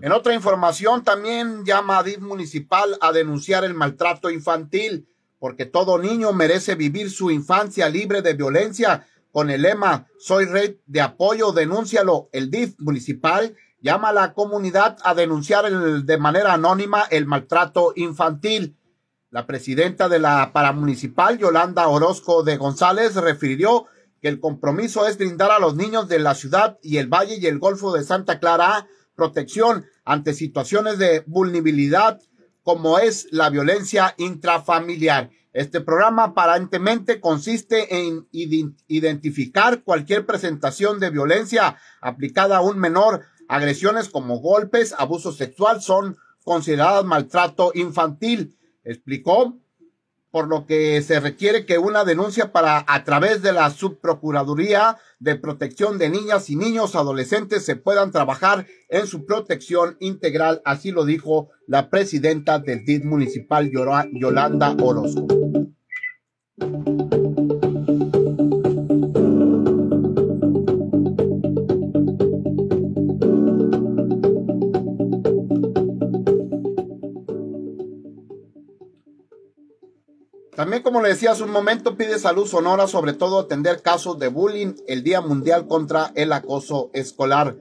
En 0.08 0.14
otra 0.14 0.34
información, 0.34 1.04
también 1.04 1.66
llama 1.66 1.98
a 1.98 2.04
DIF 2.04 2.20
municipal 2.20 2.98
a 3.02 3.12
denunciar 3.12 3.66
el 3.66 3.74
maltrato 3.74 4.30
infantil, 4.30 5.06
porque 5.38 5.66
todo 5.66 5.98
niño 5.98 6.32
merece 6.32 6.76
vivir 6.76 7.12
su 7.12 7.30
infancia 7.30 7.90
libre 7.90 8.22
de 8.22 8.34
violencia 8.34 9.06
con 9.34 9.50
el 9.50 9.64
lema 9.64 10.08
Soy 10.18 10.46
red 10.46 10.76
de 10.86 11.02
apoyo, 11.02 11.52
denúncialo. 11.52 12.30
El 12.32 12.50
DIF 12.50 12.80
municipal 12.80 13.58
llama 13.82 14.08
a 14.08 14.14
la 14.14 14.34
comunidad 14.34 14.98
a 15.04 15.14
denunciar 15.14 15.70
de 15.70 16.18
manera 16.18 16.54
anónima 16.54 17.04
el 17.12 17.26
maltrato 17.26 17.92
infantil. 17.98 18.78
La 19.30 19.46
presidenta 19.46 20.08
de 20.08 20.20
la 20.20 20.54
paramunicipal, 20.54 21.38
Yolanda 21.38 21.90
Orozco 21.90 22.44
de 22.44 22.56
González, 22.56 23.16
refirió 23.16 23.88
que 24.22 24.30
el 24.30 24.40
compromiso 24.40 25.06
es 25.06 25.18
brindar 25.18 25.52
a 25.52 25.60
los 25.60 25.76
niños 25.76 26.08
de 26.08 26.20
la 26.20 26.34
ciudad 26.34 26.80
y 26.82 26.96
el 26.96 27.08
Valle 27.08 27.40
y 27.42 27.46
el 27.48 27.60
Golfo 27.60 27.92
de 27.92 28.06
Santa 28.06 28.40
Clara 28.40 28.88
protección 29.18 29.86
ante 30.06 30.34
situaciones 30.34 30.98
de 30.98 31.26
vulnerabilidad 31.28 32.22
como 32.64 33.00
es 33.00 33.28
la 33.32 33.50
violencia 33.50 34.14
intrafamiliar. 34.18 35.32
Este 35.52 35.82
programa 35.82 36.26
aparentemente 36.26 37.20
consiste 37.20 37.98
en 37.98 38.28
identificar 38.32 39.84
cualquier 39.84 40.26
presentación 40.26 41.00
de 41.00 41.10
violencia 41.10 41.78
aplicada 42.00 42.58
a 42.58 42.62
un 42.62 42.78
menor 42.78 43.26
Agresiones 43.48 44.10
como 44.10 44.40
golpes, 44.40 44.94
abuso 44.98 45.32
sexual 45.32 45.82
son 45.82 46.18
consideradas 46.44 47.06
maltrato 47.06 47.72
infantil, 47.76 48.58
explicó, 48.84 49.58
por 50.38 50.50
lo 50.50 50.67
que 50.67 51.01
se 51.01 51.20
requiere 51.20 51.65
que 51.65 51.79
una 51.79 52.06
denuncia 52.06 52.51
para 52.51 52.86
a 52.88 53.03
través 53.03 53.41
de 53.41 53.53
la 53.53 53.72
Subprocuraduría 53.72 54.98
de 55.17 55.36
Protección 55.36 55.98
de 55.98 56.12
Niñas 56.12 56.51
y 56.51 56.56
Niños 56.56 56.96
Adolescentes 56.96 57.65
se 57.65 57.75
puedan 57.75 58.12
trabajar 58.12 58.67
en 58.88 59.08
su 59.08 59.25
protección 59.25 59.98
integral, 60.00 60.62
así 60.63 60.91
lo 60.91 61.06
dijo 61.06 61.50
la 61.65 61.89
presidenta 61.89 62.60
del 62.60 62.86
DID 62.86 63.03
municipal 63.03 63.72
Yolanda 63.72 64.75
Orozco. 64.79 65.47
Como 80.84 81.02
le 81.02 81.10
decía 81.10 81.32
hace 81.32 81.44
un 81.44 81.52
momento, 81.52 81.98
pide 81.98 82.20
salud 82.20 82.46
sonora, 82.46 82.88
sobre 82.88 83.14
todo 83.14 83.40
atender 83.40 83.82
casos 83.82 84.20
de 84.20 84.28
bullying, 84.28 84.76
el 84.88 85.04
Día 85.04 85.22
Mundial 85.22 85.68
contra 85.68 86.12
el 86.16 86.32
Acoso 86.32 86.92
Escolar. 86.94 87.58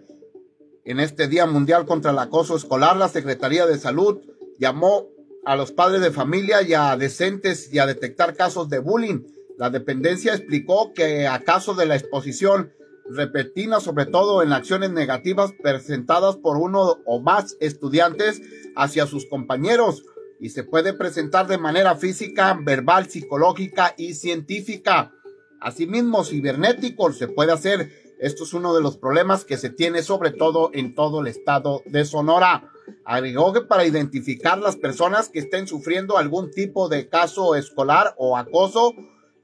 En 0.85 1.01
este 1.01 1.27
Día 1.29 1.47
Mundial 1.47 1.87
contra 1.87 2.11
el 2.11 2.19
Acoso 2.19 2.57
Escolar, 2.57 2.97
la 2.97 3.09
Secretaría 3.09 3.67
de 3.67 3.79
Salud 3.79 4.21
llamó 4.59 5.07
a 5.45 5.57
los 5.57 5.73
padres 5.73 6.01
de 6.01 6.11
familia 6.11 6.63
y 6.63 6.75
a 6.75 6.97
decentes 6.97 7.73
y 7.73 7.79
a 7.79 7.87
detectar 7.87 8.35
casos 8.37 8.69
de 8.69 8.81
bullying. 8.81 9.23
La 9.57 9.71
dependencia 9.71 10.35
explicó 10.35 10.93
que 10.93 11.27
a 11.27 11.41
caso 11.41 11.75
de 11.75 11.87
la 11.87 11.97
exposición 11.97 12.73
repentina, 13.09 13.81
sobre 13.81 14.07
todo 14.07 14.43
en 14.43 14.53
acciones 14.53 14.91
negativas 14.91 15.53
presentadas 15.63 16.37
por 16.37 16.57
uno 16.57 16.99
o 17.07 17.21
más 17.21 17.57
estudiantes 17.61 18.43
hacia 18.75 19.07
sus 19.07 19.27
compañeros, 19.27 20.03
y 20.40 20.50
se 20.50 20.64
puede 20.64 20.93
presentar 20.93 21.47
de 21.47 21.59
manera 21.59 21.97
física, 21.97 22.59
verbal, 22.61 23.09
psicológica 23.09 23.95
y 23.97 24.14
científica. 24.14 25.12
Asimismo, 25.61 26.25
cibernético 26.25 27.12
se 27.12 27.28
puede 27.28 27.52
hacer. 27.52 27.90
Esto 28.19 28.45
es 28.45 28.55
uno 28.55 28.75
de 28.75 28.83
los 28.83 28.97
problemas 28.97 29.45
que 29.45 29.57
se 29.57 29.71
tiene 29.71 30.02
sobre 30.02 30.31
todo 30.31 30.71
en 30.73 30.95
todo 30.95 31.21
el 31.21 31.26
estado 31.26 31.83
de 31.87 32.05
Sonora. 32.05 32.71
Agregó 33.05 33.52
que 33.52 33.62
para 33.62 33.85
identificar 33.85 34.59
las 34.59 34.76
personas 34.76 35.28
que 35.28 35.40
estén 35.40 35.66
sufriendo 35.66 36.19
algún 36.19 36.50
tipo 36.50 36.88
de 36.88 37.09
caso 37.09 37.55
escolar 37.55 38.14
o 38.16 38.37
acoso, 38.37 38.95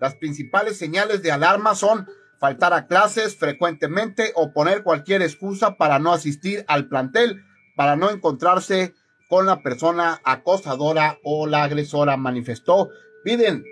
las 0.00 0.14
principales 0.16 0.76
señales 0.76 1.22
de 1.22 1.32
alarma 1.32 1.74
son 1.74 2.06
faltar 2.38 2.72
a 2.72 2.86
clases 2.86 3.36
frecuentemente 3.36 4.32
o 4.34 4.52
poner 4.52 4.82
cualquier 4.82 5.22
excusa 5.22 5.76
para 5.76 5.98
no 5.98 6.12
asistir 6.12 6.64
al 6.66 6.88
plantel, 6.88 7.44
para 7.76 7.94
no 7.94 8.10
encontrarse 8.10 8.94
con 9.32 9.46
la 9.46 9.62
persona 9.62 10.20
acosadora 10.24 11.18
o 11.22 11.46
la 11.46 11.62
agresora, 11.62 12.18
manifestó. 12.18 12.90
Piden 13.24 13.64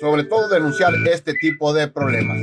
sobre 0.00 0.24
todo 0.24 0.48
denunciar 0.48 0.92
este 1.06 1.32
tipo 1.34 1.72
de 1.72 1.86
problemas. 1.86 2.38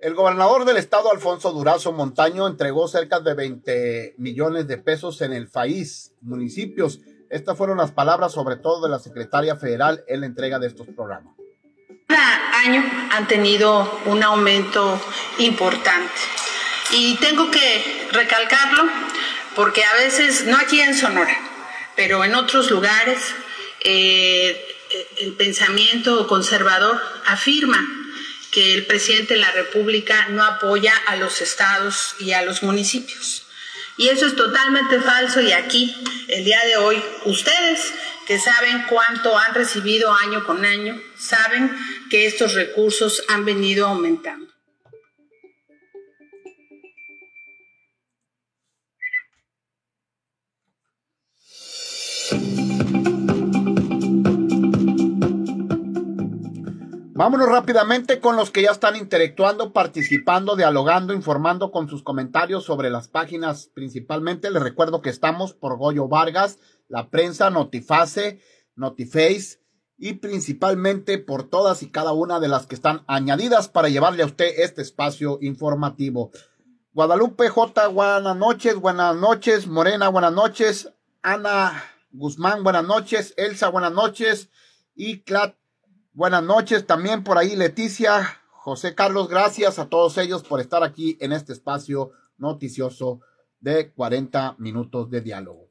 El 0.00 0.14
gobernador 0.14 0.64
del 0.64 0.76
estado, 0.76 1.10
Alfonso 1.10 1.50
Durazo 1.50 1.90
Montaño, 1.90 2.46
entregó 2.46 2.86
cerca 2.86 3.18
de 3.18 3.34
20 3.34 4.14
millones 4.18 4.68
de 4.68 4.78
pesos 4.78 5.20
en 5.22 5.32
el 5.32 5.48
país, 5.48 6.14
municipios 6.20 7.00
estas 7.30 7.56
fueron 7.56 7.78
las 7.78 7.90
palabras 7.90 8.32
sobre 8.32 8.56
todo 8.56 8.82
de 8.82 8.90
la 8.90 8.98
secretaria 8.98 9.56
federal 9.56 10.04
en 10.08 10.20
la 10.20 10.26
entrega 10.26 10.58
de 10.58 10.66
estos 10.66 10.86
programas. 10.94 11.34
Cada 12.06 12.60
año 12.60 12.84
han 13.10 13.28
tenido 13.28 14.00
un 14.06 14.22
aumento 14.22 15.00
importante 15.38 16.12
y 16.92 17.16
tengo 17.16 17.50
que 17.50 18.08
recalcarlo 18.12 18.84
porque 19.54 19.84
a 19.84 19.94
veces, 19.94 20.46
no 20.46 20.56
aquí 20.56 20.80
en 20.80 20.96
Sonora, 20.96 21.36
pero 21.96 22.24
en 22.24 22.34
otros 22.34 22.70
lugares, 22.70 23.18
eh, 23.80 24.64
el 25.18 25.32
pensamiento 25.34 26.26
conservador 26.28 27.00
afirma 27.26 27.84
que 28.52 28.74
el 28.74 28.86
presidente 28.86 29.34
de 29.34 29.40
la 29.40 29.50
República 29.50 30.28
no 30.30 30.44
apoya 30.44 30.94
a 31.06 31.16
los 31.16 31.42
estados 31.42 32.14
y 32.20 32.32
a 32.32 32.42
los 32.42 32.62
municipios. 32.62 33.47
Y 33.98 34.08
eso 34.08 34.26
es 34.26 34.36
totalmente 34.36 35.00
falso 35.00 35.40
y 35.40 35.52
aquí, 35.52 35.94
el 36.28 36.44
día 36.44 36.60
de 36.64 36.76
hoy, 36.76 37.02
ustedes 37.24 37.92
que 38.26 38.38
saben 38.38 38.84
cuánto 38.88 39.36
han 39.36 39.54
recibido 39.54 40.12
año 40.12 40.44
con 40.44 40.64
año, 40.64 41.00
saben 41.18 41.76
que 42.08 42.26
estos 42.26 42.54
recursos 42.54 43.24
han 43.28 43.44
venido 43.44 43.88
aumentando. 43.88 44.57
Vámonos 57.18 57.48
rápidamente 57.48 58.20
con 58.20 58.36
los 58.36 58.52
que 58.52 58.62
ya 58.62 58.70
están 58.70 58.94
interactuando, 58.94 59.72
participando, 59.72 60.54
dialogando, 60.54 61.12
informando 61.12 61.72
con 61.72 61.88
sus 61.88 62.04
comentarios 62.04 62.62
sobre 62.62 62.90
las 62.90 63.08
páginas 63.08 63.72
principalmente. 63.74 64.52
Les 64.52 64.62
recuerdo 64.62 65.02
que 65.02 65.10
estamos 65.10 65.52
por 65.52 65.76
Goyo 65.78 66.06
Vargas, 66.06 66.60
la 66.86 67.10
prensa, 67.10 67.50
Notiface, 67.50 68.40
Notiface 68.76 69.58
y 69.96 70.12
principalmente 70.12 71.18
por 71.18 71.50
todas 71.50 71.82
y 71.82 71.90
cada 71.90 72.12
una 72.12 72.38
de 72.38 72.46
las 72.46 72.68
que 72.68 72.76
están 72.76 73.02
añadidas 73.08 73.68
para 73.68 73.88
llevarle 73.88 74.22
a 74.22 74.26
usted 74.26 74.52
este 74.56 74.82
espacio 74.82 75.40
informativo. 75.40 76.30
Guadalupe 76.92 77.48
J, 77.48 77.88
buenas 77.88 78.36
noches, 78.36 78.76
buenas 78.76 79.16
noches. 79.16 79.66
Morena, 79.66 80.08
buenas 80.08 80.34
noches. 80.34 80.92
Ana 81.22 81.82
Guzmán, 82.12 82.62
buenas 82.62 82.84
noches. 82.84 83.34
Elsa, 83.36 83.70
buenas 83.70 83.92
noches. 83.92 84.50
Y 84.94 85.22
Clat 85.22 85.57
Buenas 86.18 86.42
noches 86.42 86.84
también 86.84 87.22
por 87.22 87.38
ahí, 87.38 87.54
Leticia, 87.54 88.40
José 88.50 88.96
Carlos, 88.96 89.28
gracias 89.28 89.78
a 89.78 89.88
todos 89.88 90.18
ellos 90.18 90.42
por 90.42 90.60
estar 90.60 90.82
aquí 90.82 91.16
en 91.20 91.30
este 91.30 91.52
espacio 91.52 92.10
noticioso 92.38 93.20
de 93.60 93.92
40 93.92 94.56
minutos 94.58 95.10
de 95.10 95.20
diálogo. 95.20 95.68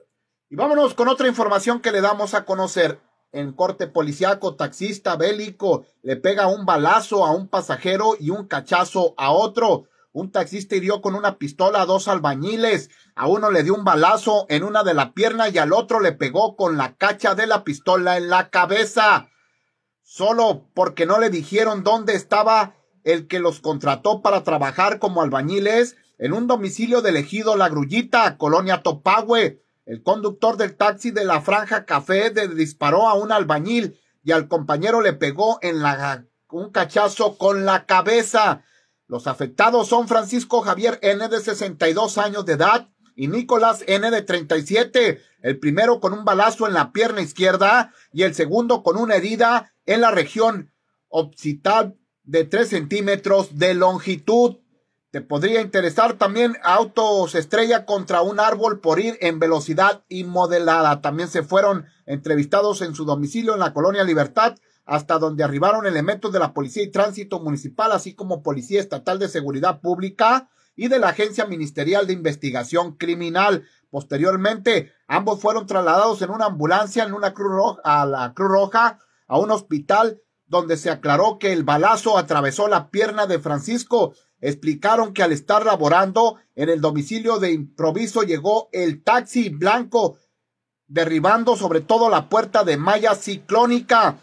Y 0.50 0.56
vámonos 0.56 0.94
con 0.94 1.10
otra 1.10 1.28
información 1.28 1.82
que 1.82 1.92
le 1.92 2.00
damos 2.00 2.34
a 2.34 2.46
conocer. 2.46 3.02
En 3.34 3.52
corte 3.52 3.88
policiaco, 3.88 4.56
taxista 4.56 5.18
bélico 5.18 5.86
le 6.02 6.16
pega 6.16 6.48
un 6.48 6.66
balazo 6.66 7.26
a 7.26 7.32
un 7.32 7.50
pasajero 7.50 8.16
y 8.18 8.30
un 8.30 8.48
cachazo 8.48 9.16
a 9.18 9.32
otro. 9.32 9.90
Un 10.14 10.32
taxista 10.32 10.78
hirió 10.78 11.02
con 11.02 11.16
una 11.16 11.40
pistola 11.40 11.82
a 11.82 11.86
dos 11.86 12.08
albañiles. 12.08 12.90
A 13.16 13.28
uno 13.28 13.52
le 13.52 13.64
dio 13.64 13.76
un 13.76 13.84
balazo 13.84 14.46
en 14.48 14.64
una 14.64 14.86
de 14.86 14.94
la 14.94 15.12
pierna 15.12 15.50
y 15.50 15.58
al 15.58 15.74
otro 15.74 16.00
le 16.00 16.14
pegó 16.14 16.56
con 16.56 16.78
la 16.78 16.96
cacha 16.96 17.36
de 17.36 17.48
la 17.48 17.66
pistola 17.66 18.16
en 18.16 18.30
la 18.30 18.50
cabeza 18.50 19.28
solo 20.08 20.70
porque 20.74 21.06
no 21.06 21.20
le 21.20 21.30
dijeron 21.30 21.84
dónde 21.84 22.16
estaba 22.16 22.76
el 23.04 23.28
que 23.28 23.40
los 23.40 23.60
contrató 23.60 24.22
para 24.22 24.42
trabajar 24.46 25.00
como 25.00 25.22
albañiles 25.22 25.98
en 26.18 26.32
un 26.32 26.48
domicilio 26.48 27.02
del 27.02 27.18
ejido 27.18 27.58
La 27.58 27.68
Grullita, 27.68 28.38
Colonia 28.38 28.82
Topagüe. 28.84 29.62
El 29.86 30.04
conductor 30.04 30.56
del 30.56 30.78
taxi 30.78 31.12
de 31.12 31.26
la 31.26 31.42
Franja 31.42 31.84
Café 31.84 32.30
disparó 32.30 33.10
a 33.10 33.16
un 33.16 33.34
albañil 33.34 34.00
y 34.24 34.32
al 34.32 34.48
compañero 34.48 35.02
le 35.02 35.12
pegó 35.12 35.60
en 35.62 35.82
la, 35.82 36.26
un 36.52 36.72
cachazo 36.72 37.38
con 37.38 37.66
la 37.66 37.86
cabeza. 37.86 38.64
Los 39.08 39.28
afectados 39.28 39.90
son 39.90 40.08
Francisco 40.08 40.62
Javier 40.62 41.00
N. 41.02 41.28
de 41.28 41.42
62 41.42 42.18
años 42.18 42.46
de 42.46 42.54
edad 42.54 42.88
y 43.14 43.28
Nicolás 43.28 43.84
N. 43.88 44.10
de 44.10 44.22
37, 44.22 45.22
el 45.42 45.60
primero 45.60 46.00
con 46.00 46.14
un 46.14 46.24
balazo 46.24 46.66
en 46.66 46.74
la 46.74 46.94
pierna 46.94 47.22
izquierda 47.22 47.92
y 48.14 48.24
el 48.24 48.34
segundo 48.36 48.84
con 48.84 48.96
una 48.96 49.16
herida 49.16 49.74
en 49.88 50.02
la 50.02 50.12
región 50.12 50.72
occipital 51.10 51.98
de 52.24 52.44
3 52.44 52.70
centímetros 52.70 53.58
de 53.58 53.74
longitud. 53.74 54.58
Te 55.12 55.22
podría 55.22 55.62
interesar 55.62 56.14
también 56.14 56.58
autos 56.62 57.34
estrella 57.34 57.86
contra 57.86 58.22
un 58.22 58.40
árbol 58.40 58.82
por 58.82 59.00
ir 59.00 59.18
en 59.22 59.40
velocidad 59.40 60.04
inmodelada. 60.10 61.02
También 61.02 61.30
se 61.30 61.42
fueron 61.42 61.86
entrevistados 62.06 62.82
en 62.82 62.94
su 62.94 63.06
domicilio 63.06 63.54
en 63.54 63.62
la 63.62 63.74
colonia 63.74 64.04
Libertad, 64.04 64.56
hasta 64.86 65.18
donde 65.18 65.44
arribaron 65.44 65.86
elementos 65.86 66.32
de 66.32 66.40
la 66.40 66.54
Policía 66.54 66.84
y 66.84 66.92
Tránsito 66.92 67.40
Municipal, 67.40 67.92
así 67.94 68.14
como 68.14 68.44
Policía 68.44 68.82
Estatal 68.82 69.18
de 69.20 69.30
Seguridad 69.30 69.80
Pública 69.80 70.50
y 70.76 70.90
de 70.90 71.00
la 71.00 71.10
Agencia 71.10 71.46
Ministerial 71.46 72.06
de 72.06 72.14
Investigación 72.14 72.98
Criminal. 72.98 73.66
Posteriormente, 73.90 74.92
ambos 75.08 75.42
fueron 75.42 75.66
trasladados 75.66 76.22
en 76.22 76.30
una 76.30 76.46
ambulancia 76.46 77.04
en 77.04 77.14
una 77.14 77.34
Cruz 77.34 77.52
Roja, 77.52 77.82
a 77.84 78.06
la 78.06 78.34
Cruz 78.34 78.50
Roja 78.50 79.00
a 79.28 79.38
un 79.38 79.52
hospital 79.52 80.22
donde 80.46 80.78
se 80.78 80.90
aclaró 80.90 81.38
que 81.40 81.52
el 81.52 81.64
balazo 81.64 82.18
atravesó 82.18 82.68
la 82.68 82.90
pierna 82.90 83.28
de 83.28 83.40
Francisco. 83.40 84.14
Explicaron 84.40 85.14
que 85.14 85.24
al 85.24 85.32
estar 85.32 85.66
laborando 85.66 86.38
en 86.56 86.70
el 86.70 86.82
domicilio 86.82 87.40
de 87.40 87.52
improviso 87.52 88.24
llegó 88.24 88.70
el 88.72 89.04
taxi 89.04 89.50
blanco 89.50 90.18
derribando 90.88 91.58
sobre 91.58 91.82
todo 91.82 92.10
la 92.10 92.30
puerta 92.30 92.64
de 92.64 92.78
malla 92.78 93.14
ciclónica. 93.16 94.20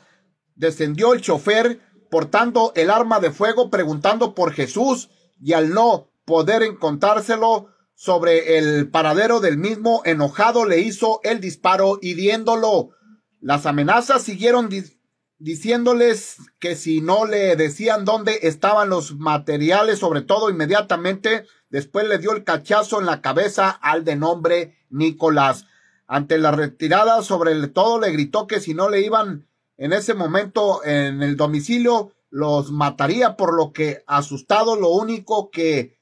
Descendió 0.55 1.13
el 1.13 1.21
chofer 1.21 1.81
portando 2.11 2.73
el 2.75 2.91
arma 2.91 3.21
de 3.21 3.31
fuego 3.31 3.71
preguntando 3.71 4.35
por 4.35 4.53
Jesús 4.53 5.11
y 5.41 5.53
al 5.53 5.75
no 5.75 6.09
poder 6.25 6.63
encontrárselo 6.63 7.69
sobre 7.95 8.59
el 8.59 8.91
paradero 8.91 9.41
del 9.41 9.59
mismo 9.59 10.03
enojado 10.05 10.65
le 10.65 10.81
hizo 10.81 11.21
el 11.23 11.41
disparo 11.41 11.99
hiriéndolo. 12.01 12.91
Las 13.45 13.67
amenazas 13.67 14.23
siguieron 14.23 14.71
diciéndoles 15.39 16.39
que 16.61 16.77
si 16.77 17.03
no 17.03 17.27
le 17.27 17.57
decían 17.57 18.07
dónde 18.07 18.39
estaban 18.45 18.89
los 18.89 19.17
materiales, 19.19 19.99
sobre 19.99 20.23
todo 20.23 20.49
inmediatamente, 20.49 21.45
después 21.69 22.09
le 22.09 22.17
dio 22.17 22.33
el 22.33 22.45
cachazo 22.45 23.01
en 23.01 23.05
la 23.05 23.21
cabeza 23.21 23.69
al 23.69 24.03
de 24.03 24.17
nombre 24.17 24.79
Nicolás. 24.89 25.67
Ante 26.07 26.39
la 26.39 26.53
retirada 26.53 27.21
sobre 27.21 27.69
todo 27.69 28.01
le 28.01 28.13
gritó 28.13 28.47
que 28.47 28.61
si 28.61 28.73
no 28.73 28.89
le 28.89 29.03
iban 29.03 29.47
en 29.77 29.93
ese 29.93 30.15
momento 30.15 30.83
en 30.83 31.23
el 31.23 31.37
domicilio, 31.37 32.13
los 32.31 32.73
mataría, 32.73 33.37
por 33.37 33.55
lo 33.55 33.75
que 33.75 34.05
asustado 34.07 34.75
lo 34.75 34.89
único 34.89 35.51
que 35.51 35.99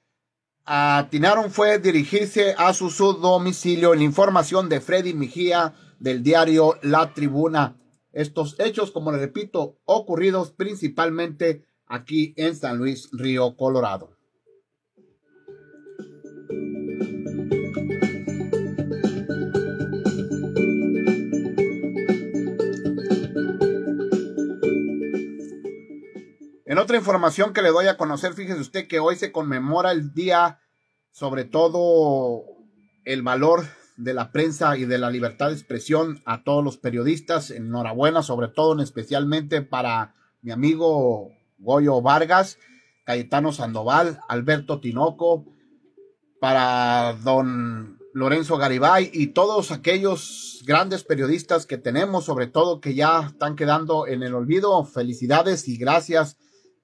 atinaron 0.65 1.51
fue 1.51 1.81
dirigirse 1.81 2.55
a 2.57 2.73
su 2.73 2.89
domicilio. 3.15 3.95
En 3.95 3.99
la 3.99 4.05
información 4.05 4.69
de 4.69 4.81
Freddy 4.81 5.13
Mejía 5.13 5.75
del 6.03 6.25
diario 6.25 6.79
La 6.83 7.15
Tribuna. 7.15 7.77
Estos 8.13 8.59
hechos, 8.59 8.91
como 8.91 9.13
le 9.13 9.19
repito, 9.19 9.79
ocurridos 9.85 10.51
principalmente 10.51 11.65
aquí 11.87 12.35
en 12.37 12.57
San 12.57 12.77
Luis 12.77 13.09
Río 13.13 13.57
Colorado. 13.57 14.11
En 26.67 26.79
otra 26.79 26.97
información 26.97 27.53
que 27.53 27.63
le 27.63 27.69
doy 27.69 27.87
a 27.87 27.97
conocer, 27.97 28.33
fíjese 28.33 28.61
usted 28.61 28.89
que 28.89 28.99
hoy 28.99 29.15
se 29.15 29.31
conmemora 29.31 29.93
el 29.93 30.13
día, 30.15 30.59
sobre 31.13 31.45
todo 31.45 32.43
el 33.05 33.23
valor 33.23 33.65
de 33.97 34.15
la 34.15 34.33
prensa 34.33 34.77
y 34.77 34.85
de 34.85 34.99
la 34.99 35.11
libertad 35.11 35.49
de 35.49 35.55
expresión 35.55 36.23
a 36.25 36.45
todos 36.45 36.65
los 36.65 36.79
periodistas. 36.79 37.51
Enhorabuena, 37.51 38.23
sobre 38.23 38.49
todo, 38.49 38.81
especialmente 38.83 39.63
para 39.63 40.15
mi 40.43 40.51
amigo 40.51 41.31
Goyo 41.59 42.01
Vargas, 42.03 42.59
Cayetano 43.05 43.53
Sandoval, 43.53 44.21
Alberto 44.29 44.81
Tinoco, 44.81 45.45
para 46.41 47.17
don 47.23 47.99
Lorenzo 48.15 48.59
Garibay 48.59 49.11
y 49.13 49.29
todos 49.29 49.71
aquellos 49.71 50.63
grandes 50.67 51.05
periodistas 51.05 51.67
que 51.67 51.79
tenemos, 51.79 52.25
sobre 52.25 52.47
todo 52.47 52.81
que 52.81 52.95
ya 52.95 53.29
están 53.29 53.57
quedando 53.57 54.07
en 54.07 54.23
el 54.23 54.35
olvido. 54.35 54.85
Felicidades 54.85 55.69
y 55.69 55.77
gracias 55.77 56.37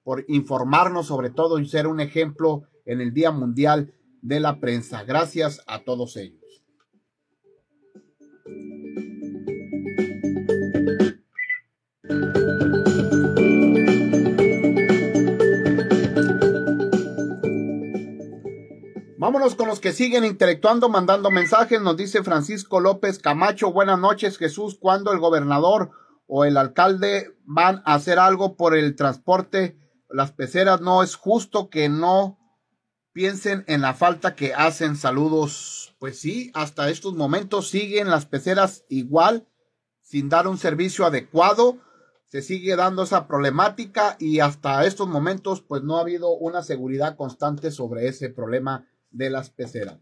por 0.03 0.25
informarnos 0.27 1.07
sobre 1.07 1.29
todo 1.29 1.59
y 1.59 1.67
ser 1.67 1.87
un 1.87 1.99
ejemplo 1.99 2.63
en 2.85 3.01
el 3.01 3.13
Día 3.13 3.31
Mundial 3.31 3.93
de 4.21 4.39
la 4.39 4.59
Prensa. 4.59 5.03
Gracias 5.03 5.61
a 5.67 5.83
todos 5.83 6.17
ellos. 6.17 6.38
Vámonos 19.29 19.53
con 19.53 19.67
los 19.67 19.79
que 19.79 19.93
siguen 19.93 20.25
intelectuando, 20.25 20.89
mandando 20.89 21.29
mensajes. 21.29 21.79
Nos 21.79 21.95
dice 21.95 22.23
Francisco 22.23 22.79
López 22.79 23.19
Camacho, 23.19 23.71
buenas 23.71 23.99
noches 23.99 24.39
Jesús, 24.39 24.75
¿cuándo 24.81 25.13
el 25.13 25.19
gobernador 25.19 25.91
o 26.25 26.45
el 26.45 26.57
alcalde 26.57 27.37
van 27.45 27.83
a 27.85 27.93
hacer 27.93 28.17
algo 28.17 28.57
por 28.57 28.75
el 28.75 28.95
transporte 28.95 29.77
las 30.09 30.31
peceras, 30.31 30.81
no 30.81 31.03
es 31.03 31.13
justo 31.13 31.69
que 31.69 31.89
no 31.89 32.39
piensen 33.11 33.65
en 33.67 33.81
la 33.81 33.93
falta 33.93 34.33
que 34.33 34.55
hacen. 34.55 34.95
Saludos. 34.95 35.95
Pues 35.99 36.19
sí, 36.19 36.49
hasta 36.55 36.89
estos 36.89 37.13
momentos 37.13 37.69
siguen 37.69 38.09
las 38.09 38.25
peceras 38.25 38.83
igual, 38.89 39.47
sin 40.01 40.29
dar 40.29 40.47
un 40.47 40.57
servicio 40.57 41.05
adecuado. 41.05 41.77
Se 42.25 42.41
sigue 42.41 42.75
dando 42.75 43.03
esa 43.03 43.27
problemática 43.27 44.15
y 44.17 44.39
hasta 44.39 44.83
estos 44.85 45.07
momentos 45.07 45.61
pues 45.61 45.83
no 45.83 45.97
ha 45.97 46.01
habido 46.01 46.31
una 46.31 46.63
seguridad 46.63 47.15
constante 47.15 47.69
sobre 47.69 48.07
ese 48.07 48.29
problema 48.29 48.87
de 49.11 49.29
las 49.29 49.49
peceras. 49.49 49.99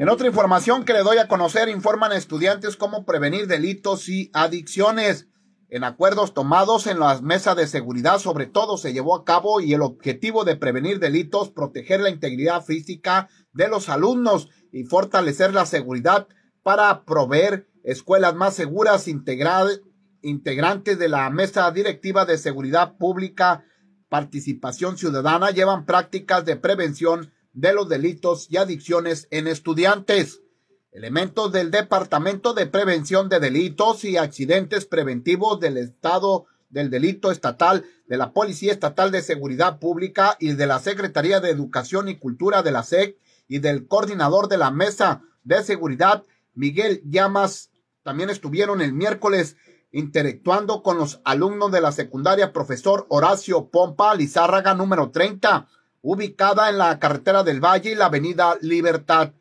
En 0.00 0.08
otra 0.08 0.26
información 0.26 0.84
que 0.86 0.94
le 0.94 1.02
doy 1.02 1.18
a 1.18 1.28
conocer, 1.28 1.68
informan 1.68 2.12
estudiantes 2.12 2.76
cómo 2.76 3.04
prevenir 3.04 3.46
delitos 3.46 4.08
y 4.08 4.30
adicciones. 4.32 5.28
En 5.68 5.84
acuerdos 5.84 6.32
tomados 6.32 6.86
en 6.86 6.98
las 6.98 7.20
mesas 7.20 7.54
de 7.54 7.66
seguridad, 7.66 8.18
sobre 8.18 8.46
todo, 8.46 8.78
se 8.78 8.94
llevó 8.94 9.14
a 9.14 9.26
cabo 9.26 9.60
y 9.60 9.74
el 9.74 9.82
objetivo 9.82 10.44
de 10.44 10.56
prevenir 10.56 11.00
delitos, 11.00 11.50
proteger 11.50 12.00
la 12.00 12.08
integridad 12.08 12.64
física 12.64 13.28
de 13.52 13.68
los 13.68 13.90
alumnos 13.90 14.48
y 14.72 14.84
fortalecer 14.84 15.52
la 15.52 15.66
seguridad 15.66 16.28
para 16.62 17.04
proveer 17.04 17.68
escuelas 17.84 18.34
más 18.34 18.54
seguras, 18.54 19.08
integrantes 19.08 20.98
de 20.98 21.08
la 21.08 21.30
mesa 21.30 21.70
directiva 21.70 22.24
de 22.24 22.38
seguridad 22.38 22.96
pública, 22.96 23.64
participación 24.08 24.98
ciudadana, 24.98 25.50
llevan 25.50 25.86
prácticas 25.86 26.44
de 26.44 26.56
prevención 26.56 27.32
de 27.52 27.72
los 27.72 27.88
delitos 27.88 28.46
y 28.50 28.56
adicciones 28.56 29.28
en 29.30 29.46
estudiantes. 29.46 30.42
Elementos 30.92 31.52
del 31.52 31.70
Departamento 31.70 32.52
de 32.52 32.66
Prevención 32.66 33.28
de 33.28 33.38
Delitos 33.38 34.04
y 34.04 34.16
Accidentes 34.16 34.86
Preventivos 34.86 35.60
del 35.60 35.76
Estado 35.76 36.46
del 36.68 36.90
Delito 36.90 37.30
Estatal, 37.30 37.84
de 38.06 38.16
la 38.16 38.32
Policía 38.32 38.72
Estatal 38.72 39.10
de 39.10 39.22
Seguridad 39.22 39.78
Pública 39.78 40.36
y 40.40 40.52
de 40.52 40.66
la 40.66 40.78
Secretaría 40.78 41.40
de 41.40 41.50
Educación 41.50 42.08
y 42.08 42.16
Cultura 42.16 42.62
de 42.62 42.72
la 42.72 42.82
SEC 42.82 43.16
y 43.48 43.58
del 43.58 43.86
coordinador 43.86 44.48
de 44.48 44.58
la 44.58 44.70
Mesa 44.70 45.22
de 45.44 45.62
Seguridad, 45.62 46.24
Miguel 46.54 47.02
Llamas, 47.04 47.69
también 48.02 48.30
estuvieron 48.30 48.80
el 48.80 48.92
miércoles 48.92 49.56
interactuando 49.92 50.82
con 50.82 50.98
los 50.98 51.20
alumnos 51.24 51.72
de 51.72 51.80
la 51.80 51.92
secundaria 51.92 52.52
profesor 52.52 53.06
Horacio 53.08 53.70
Pompa 53.70 54.14
Lizárraga 54.14 54.74
número 54.74 55.10
30 55.10 55.68
ubicada 56.02 56.70
en 56.70 56.78
la 56.78 56.98
carretera 56.98 57.42
del 57.42 57.60
Valle 57.60 57.90
y 57.90 57.94
la 57.94 58.06
avenida 58.06 58.56
Libertad. 58.62 59.32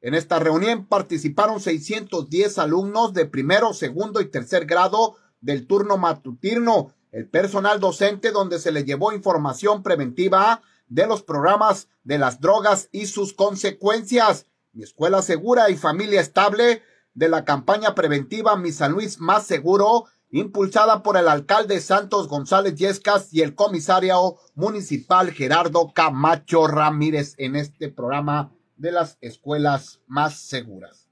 En 0.00 0.14
esta 0.14 0.38
reunión 0.38 0.86
participaron 0.86 1.60
610 1.60 2.58
alumnos 2.58 3.14
de 3.14 3.26
primero, 3.26 3.72
segundo 3.72 4.20
y 4.20 4.26
tercer 4.26 4.66
grado 4.66 5.16
del 5.40 5.66
turno 5.66 5.96
matutino, 5.96 6.92
el 7.10 7.28
personal 7.28 7.80
docente 7.80 8.30
donde 8.30 8.58
se 8.58 8.70
le 8.70 8.84
llevó 8.84 9.12
información 9.12 9.82
preventiva 9.82 10.62
de 10.88 11.06
los 11.06 11.22
programas 11.22 11.88
de 12.02 12.18
las 12.18 12.40
drogas 12.40 12.88
y 12.92 13.06
sus 13.06 13.32
consecuencias, 13.32 14.46
mi 14.72 14.84
escuela 14.84 15.22
segura 15.22 15.70
y 15.70 15.76
familia 15.76 16.20
estable, 16.20 16.82
de 17.14 17.28
la 17.28 17.44
campaña 17.44 17.94
preventiva 17.94 18.56
Mi 18.56 18.72
San 18.72 18.92
Luis 18.92 19.20
Más 19.20 19.46
Seguro, 19.46 20.04
impulsada 20.30 21.02
por 21.02 21.16
el 21.16 21.28
alcalde 21.28 21.80
Santos 21.80 22.28
González 22.28 22.74
Yescas 22.74 23.32
y 23.32 23.42
el 23.42 23.54
comisario 23.54 24.36
municipal 24.54 25.30
Gerardo 25.30 25.92
Camacho 25.94 26.66
Ramírez 26.66 27.34
en 27.38 27.56
este 27.56 27.88
programa 27.88 28.52
de 28.76 28.92
las 28.92 29.16
escuelas 29.20 30.00
más 30.06 30.38
seguras. 30.40 31.08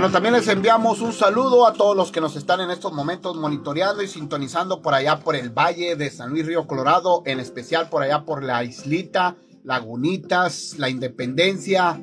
Bueno, 0.00 0.14
también 0.14 0.32
les 0.32 0.48
enviamos 0.48 1.02
un 1.02 1.12
saludo 1.12 1.66
a 1.66 1.74
todos 1.74 1.94
los 1.94 2.10
que 2.10 2.22
nos 2.22 2.34
están 2.34 2.62
en 2.62 2.70
estos 2.70 2.90
momentos 2.94 3.36
monitoreando 3.36 4.02
y 4.02 4.08
sintonizando 4.08 4.80
por 4.80 4.94
allá 4.94 5.20
por 5.20 5.36
el 5.36 5.50
Valle 5.50 5.94
de 5.94 6.08
San 6.08 6.30
Luis 6.30 6.46
Río 6.46 6.66
Colorado, 6.66 7.22
en 7.26 7.38
especial 7.38 7.90
por 7.90 8.02
allá 8.02 8.24
por 8.24 8.42
la 8.42 8.64
Islita, 8.64 9.36
Lagunitas, 9.62 10.76
la 10.78 10.88
Independencia, 10.88 12.02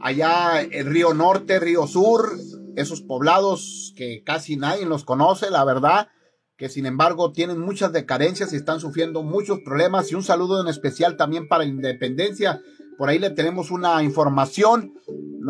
allá 0.00 0.60
el 0.60 0.86
Río 0.86 1.14
Norte, 1.14 1.60
Río 1.60 1.86
Sur, 1.86 2.36
esos 2.74 3.00
poblados 3.00 3.94
que 3.96 4.24
casi 4.24 4.56
nadie 4.56 4.84
los 4.84 5.04
conoce, 5.04 5.48
la 5.48 5.64
verdad, 5.64 6.08
que 6.56 6.68
sin 6.68 6.84
embargo 6.84 7.30
tienen 7.30 7.60
muchas 7.60 7.92
decadencias 7.92 8.52
y 8.52 8.56
están 8.56 8.80
sufriendo 8.80 9.22
muchos 9.22 9.60
problemas. 9.64 10.10
Y 10.10 10.16
un 10.16 10.24
saludo 10.24 10.60
en 10.60 10.66
especial 10.66 11.16
también 11.16 11.46
para 11.46 11.62
la 11.62 11.70
Independencia. 11.70 12.60
Por 12.96 13.08
ahí 13.08 13.18
le 13.18 13.30
tenemos 13.30 13.70
una 13.70 14.02
información 14.02 14.94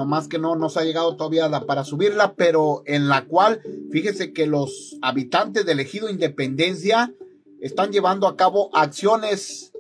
más 0.05 0.29
que 0.29 0.39
no 0.39 0.57
nos 0.57 0.77
ha 0.77 0.85
llegado 0.85 1.17
todavía 1.17 1.49
para 1.67 1.85
subirla, 1.85 2.35
pero 2.35 2.83
en 2.85 3.09
la 3.09 3.25
cual, 3.25 3.63
fíjese 3.91 4.33
que 4.33 4.47
los 4.47 4.99
habitantes 5.01 5.65
del 5.65 5.81
ejido 5.81 6.11
Independencia 6.11 7.15
están 7.61 7.93
llevando 7.93 8.27
a 8.27 8.37
cabo 8.37 8.69
acciones 8.77 9.73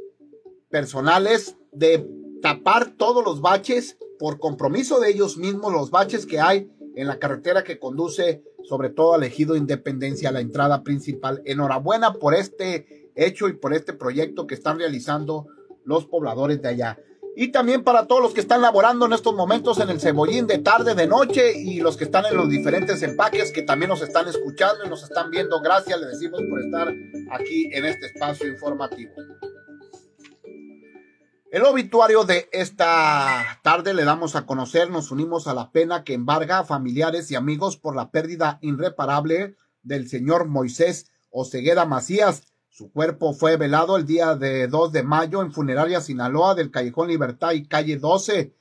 personales 0.71 1.57
de 1.73 2.09
tapar 2.41 2.93
todos 2.97 3.23
los 3.25 3.43
baches 3.43 3.99
por 4.19 4.39
compromiso 4.39 4.99
de 5.01 5.11
ellos 5.11 5.37
mismos 5.37 5.73
los 5.73 5.91
baches 5.91 6.25
que 6.25 6.41
hay 6.41 6.71
en 6.95 7.07
la 7.07 7.19
carretera 7.19 7.65
que 7.65 7.79
conduce 7.79 8.43
sobre 8.67 8.91
todo 8.91 9.15
al 9.15 9.23
ejido 9.23 9.55
Independencia, 9.55 10.31
a 10.31 10.33
la 10.33 10.41
entrada 10.41 10.83
principal. 10.83 11.43
Enhorabuena 11.45 12.15
por 12.15 12.35
este 12.35 13.13
hecho 13.15 13.49
y 13.49 13.53
por 13.53 13.75
este 13.75 13.93
proyecto 13.93 14.47
que 14.47 14.55
están 14.55 14.79
realizando 14.79 15.47
los 15.85 16.07
pobladores 16.07 16.61
de 16.63 16.69
allá. 16.69 16.99
Y 17.39 17.49
también 17.49 17.85
para 17.85 18.07
todos 18.07 18.23
los 18.23 18.33
que 18.33 18.41
están 18.41 18.63
laborando 18.63 19.05
en 19.05 19.13
estos 19.13 19.35
momentos 19.35 19.79
en 19.79 19.91
el 19.91 20.01
cebollín 20.01 20.47
de 20.47 20.57
tarde, 20.57 20.95
de 20.95 21.07
noche 21.07 21.53
y 21.55 21.81
los 21.81 21.99
que 21.99 22.05
están 22.05 22.25
en 22.25 22.35
los 22.35 22.49
diferentes 22.49 23.03
empaques 23.03 23.53
que 23.53 23.61
también 23.61 23.91
nos 23.91 24.01
están 24.01 24.27
escuchando 24.27 24.87
y 24.87 24.89
nos 24.89 25.03
están 25.03 25.31
viendo. 25.31 25.61
Gracias, 25.61 26.01
le 26.01 26.07
decimos 26.07 26.41
por 26.49 26.63
estar 26.63 26.89
aquí 27.33 27.69
en 27.75 27.85
este 27.85 28.07
espacio 28.07 28.49
informativo. 28.49 29.13
El 31.51 31.63
obituario 31.65 32.25
de 32.25 32.49
esta 32.53 33.61
tarde 33.63 33.93
le 33.93 34.05
damos 34.05 34.35
a 34.35 34.47
conocer, 34.47 34.89
nos 34.89 35.11
unimos 35.11 35.47
a 35.47 35.53
la 35.53 35.73
pena 35.73 36.05
que 36.05 36.15
embarga 36.15 36.61
a 36.61 36.65
familiares 36.65 37.31
y 37.31 37.35
amigos 37.35 37.77
por 37.77 37.95
la 37.95 38.11
pérdida 38.11 38.59
irreparable 38.63 39.57
del 39.83 40.09
señor 40.09 40.47
Moisés 40.47 41.11
Oceguera 41.29 41.85
Macías, 41.85 42.45
su 42.77 42.93
cuerpo 42.93 43.33
fue 43.33 43.57
velado 43.57 43.97
el 43.97 44.05
día 44.05 44.35
de 44.35 44.69
2 44.69 44.93
de 44.93 45.03
mayo 45.03 45.41
en 45.41 45.51
Funeraria 45.51 46.03
Sinaloa 46.03 46.55
del 46.55 46.71
Callejón 46.71 47.09
Libertad 47.09 47.53
y 47.53 47.65
Calle 47.65 47.97
12. 47.97 48.53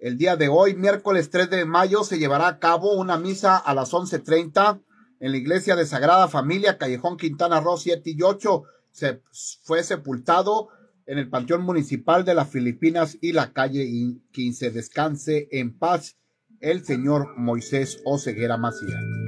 El 0.00 0.18
día 0.18 0.34
de 0.34 0.48
hoy, 0.48 0.74
miércoles 0.74 1.30
3 1.30 1.48
de 1.50 1.64
mayo, 1.66 2.02
se 2.02 2.18
llevará 2.18 2.48
a 2.48 2.58
cabo 2.58 2.94
una 2.94 3.16
misa 3.16 3.56
a 3.56 3.72
las 3.72 3.92
11.30 3.92 4.80
en 5.20 5.30
la 5.30 5.36
iglesia 5.36 5.76
de 5.76 5.86
Sagrada 5.86 6.26
Familia, 6.26 6.78
Callejón 6.78 7.16
Quintana 7.16 7.60
Roo 7.60 7.76
7 7.76 8.10
y 8.10 8.20
8. 8.20 8.64
Se 8.90 9.22
fue 9.62 9.84
sepultado 9.84 10.70
en 11.06 11.18
el 11.18 11.30
Panteón 11.30 11.62
Municipal 11.62 12.24
de 12.24 12.34
las 12.34 12.48
Filipinas 12.48 13.18
y 13.20 13.34
la 13.34 13.52
calle 13.52 13.88
15. 14.32 14.72
Descanse 14.72 15.46
en 15.52 15.78
paz 15.78 16.16
el 16.58 16.84
señor 16.84 17.36
Moisés 17.36 18.00
Oceguera 18.04 18.56
Macías. 18.56 19.19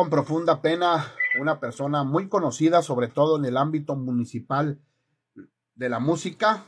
Con 0.00 0.08
profunda 0.08 0.62
pena, 0.62 1.12
una 1.38 1.60
persona 1.60 2.04
muy 2.04 2.26
conocida, 2.26 2.80
sobre 2.80 3.08
todo 3.08 3.36
en 3.36 3.44
el 3.44 3.58
ámbito 3.58 3.96
municipal 3.96 4.80
de 5.74 5.88
la 5.90 5.98
música. 5.98 6.64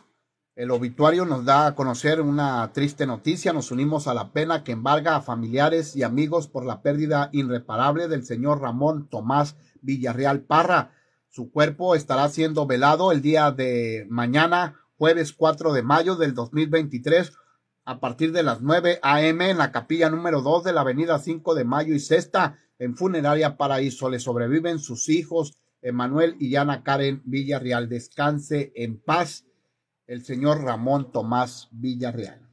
El 0.55 0.71
obituario 0.71 1.25
nos 1.25 1.47
da 1.47 1.69
a 1.69 1.75
conocer 1.75 2.21
una 2.21 2.71
triste 2.75 3.07
noticia. 3.07 3.55
Nos 3.55 3.71
unimos 3.71 4.07
a 4.07 4.13
la 4.13 4.33
pena 4.33 4.65
que 4.65 4.73
embarga 4.73 5.17
a 5.17 5.23
familiares 5.23 5.97
y 5.97 6.03
amigos 6.03 6.47
por 6.47 6.67
la 6.67 6.83
pérdida 6.83 7.31
irreparable 7.33 8.07
del 8.07 8.27
señor 8.27 8.61
Ramón 8.61 9.09
Tomás 9.09 9.57
Villarreal 9.81 10.43
Parra. 10.43 10.91
Su 11.31 11.51
cuerpo 11.51 11.95
estará 11.95 12.29
siendo 12.29 12.67
velado 12.67 13.13
el 13.13 13.23
día 13.23 13.51
de 13.51 14.07
mañana, 14.11 14.79
jueves 14.99 15.33
4 15.33 15.73
de 15.73 15.83
mayo 15.83 16.17
del 16.17 16.35
2023, 16.35 17.33
a 17.87 17.99
partir 17.99 18.33
de 18.33 18.43
las 18.43 18.61
9 18.61 19.01
a.m. 19.03 19.49
en 19.49 19.57
la 19.57 19.73
capilla 19.73 20.11
número 20.11 20.43
2 20.43 20.65
de 20.65 20.75
la 20.75 20.83
avenida 20.83 21.19
5 21.19 21.55
de 21.55 21.65
mayo 21.65 21.95
y 21.95 21.99
sexta 21.99 22.59
en 22.83 22.97
Funeraria 22.97 23.57
Paraíso. 23.57 24.11
Le 24.11 24.19
sobreviven 24.19 24.81
sus 24.81 25.09
hijos, 25.09 25.57
Emanuel 25.83 26.35
y 26.41 26.57
Ana 26.57 26.83
Karen 26.83 27.23
Villarreal. 27.25 27.89
Descanse 27.89 28.73
en 28.75 29.01
paz 29.01 29.47
el 30.09 30.25
señor 30.25 30.63
Ramón 30.63 31.13
Tomás 31.13 31.69
Villarreal. 31.71 32.52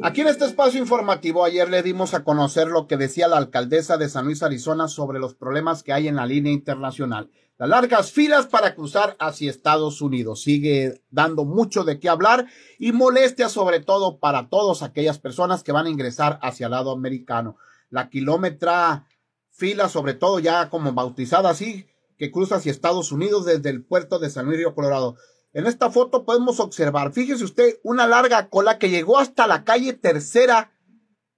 Aquí 0.00 0.20
en 0.20 0.28
este 0.28 0.44
espacio 0.44 0.80
informativo 0.80 1.44
ayer 1.44 1.68
le 1.68 1.82
dimos 1.82 2.14
a 2.14 2.22
conocer 2.22 2.68
lo 2.68 2.86
que 2.86 2.96
decía 2.96 3.26
la 3.26 3.36
alcaldesa 3.36 3.96
de 3.96 4.08
San 4.08 4.26
Luis, 4.26 4.42
Arizona 4.44 4.86
sobre 4.86 5.18
los 5.18 5.34
problemas 5.34 5.82
que 5.82 5.92
hay 5.92 6.06
en 6.06 6.16
la 6.16 6.26
línea 6.26 6.52
internacional. 6.52 7.30
Las 7.58 7.68
largas 7.68 8.12
filas 8.12 8.46
para 8.46 8.76
cruzar 8.76 9.16
hacia 9.18 9.50
Estados 9.50 10.00
Unidos 10.00 10.42
sigue 10.42 11.02
dando 11.10 11.44
mucho 11.44 11.82
de 11.82 11.98
qué 11.98 12.08
hablar 12.08 12.46
y 12.78 12.92
molestia 12.92 13.48
sobre 13.48 13.80
todo 13.80 14.18
para 14.18 14.48
todas 14.48 14.82
aquellas 14.82 15.18
personas 15.18 15.64
que 15.64 15.72
van 15.72 15.86
a 15.86 15.90
ingresar 15.90 16.38
hacia 16.42 16.66
el 16.66 16.72
lado 16.72 16.92
americano. 16.92 17.56
La 17.90 18.08
kilómetra 18.08 19.06
fila, 19.50 19.88
sobre 19.88 20.14
todo 20.14 20.38
ya 20.38 20.70
como 20.70 20.92
bautizada 20.92 21.50
así, 21.50 21.86
que 22.16 22.30
cruza 22.30 22.56
hacia 22.56 22.70
Estados 22.70 23.10
Unidos 23.10 23.46
desde 23.46 23.70
el 23.70 23.84
puerto 23.84 24.20
de 24.20 24.30
San 24.30 24.46
Luis 24.46 24.58
Río 24.58 24.76
Colorado. 24.76 25.16
En 25.52 25.66
esta 25.66 25.90
foto 25.90 26.24
podemos 26.24 26.60
observar, 26.60 27.12
fíjese 27.12 27.44
usted, 27.44 27.78
una 27.82 28.06
larga 28.06 28.48
cola 28.48 28.78
que 28.78 28.90
llegó 28.90 29.18
hasta 29.18 29.46
la 29.46 29.64
calle 29.64 29.94
tercera 29.94 30.72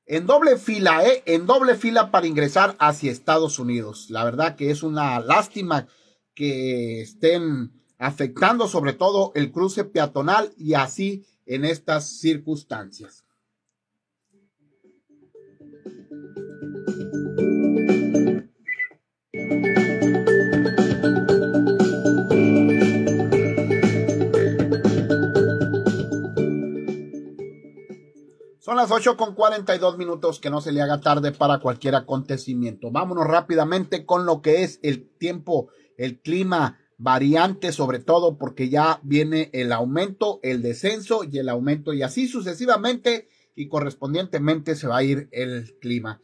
en 0.05 0.27
doble 0.27 0.57
fila, 0.57 1.07
¿eh? 1.07 1.23
En 1.27 1.46
doble 1.46 1.77
fila 1.77 2.11
para 2.11 2.27
ingresar 2.27 2.75
hacia 2.81 3.12
Estados 3.12 3.61
Unidos. 3.61 4.11
La 4.11 4.25
verdad 4.25 4.57
que 4.57 4.73
es 4.73 4.83
una 4.83 5.20
lástima 5.20 5.87
que 6.35 7.03
estén 7.03 7.73
afectando 7.99 8.66
sobre 8.66 8.94
todo 8.94 9.31
el 9.37 9.53
cruce 9.53 9.85
peatonal 9.85 10.53
y 10.57 10.75
así 10.75 11.25
en 11.46 11.64
estas 11.64 12.18
circunstancias. 12.18 13.25
Las 28.81 28.90
8 28.90 29.19
con 29.19 29.35
42 29.35 29.99
minutos, 29.99 30.40
que 30.40 30.49
no 30.49 30.62
se 30.62 30.73
le 30.73 30.81
haga 30.81 31.03
tarde 31.03 31.33
para 31.33 31.59
cualquier 31.59 31.95
acontecimiento. 31.95 32.90
Vámonos 32.90 33.27
rápidamente 33.27 34.07
con 34.07 34.25
lo 34.25 34.40
que 34.40 34.62
es 34.62 34.81
el 34.83 35.07
tiempo, 35.19 35.69
el 35.99 36.23
clima 36.23 36.79
variante, 36.97 37.73
sobre 37.73 37.99
todo 37.99 38.38
porque 38.38 38.71
ya 38.71 38.99
viene 39.03 39.51
el 39.53 39.73
aumento, 39.73 40.40
el 40.43 40.62
descenso 40.62 41.25
y 41.25 41.37
el 41.38 41.51
aumento 41.51 41.93
y 41.93 42.03
así 42.03 42.27
sucesivamente 42.27 43.29
y 43.55 43.69
correspondientemente 43.69 44.75
se 44.75 44.87
va 44.87 44.97
a 44.97 45.03
ir 45.03 45.29
el 45.31 45.77
clima. 45.79 46.23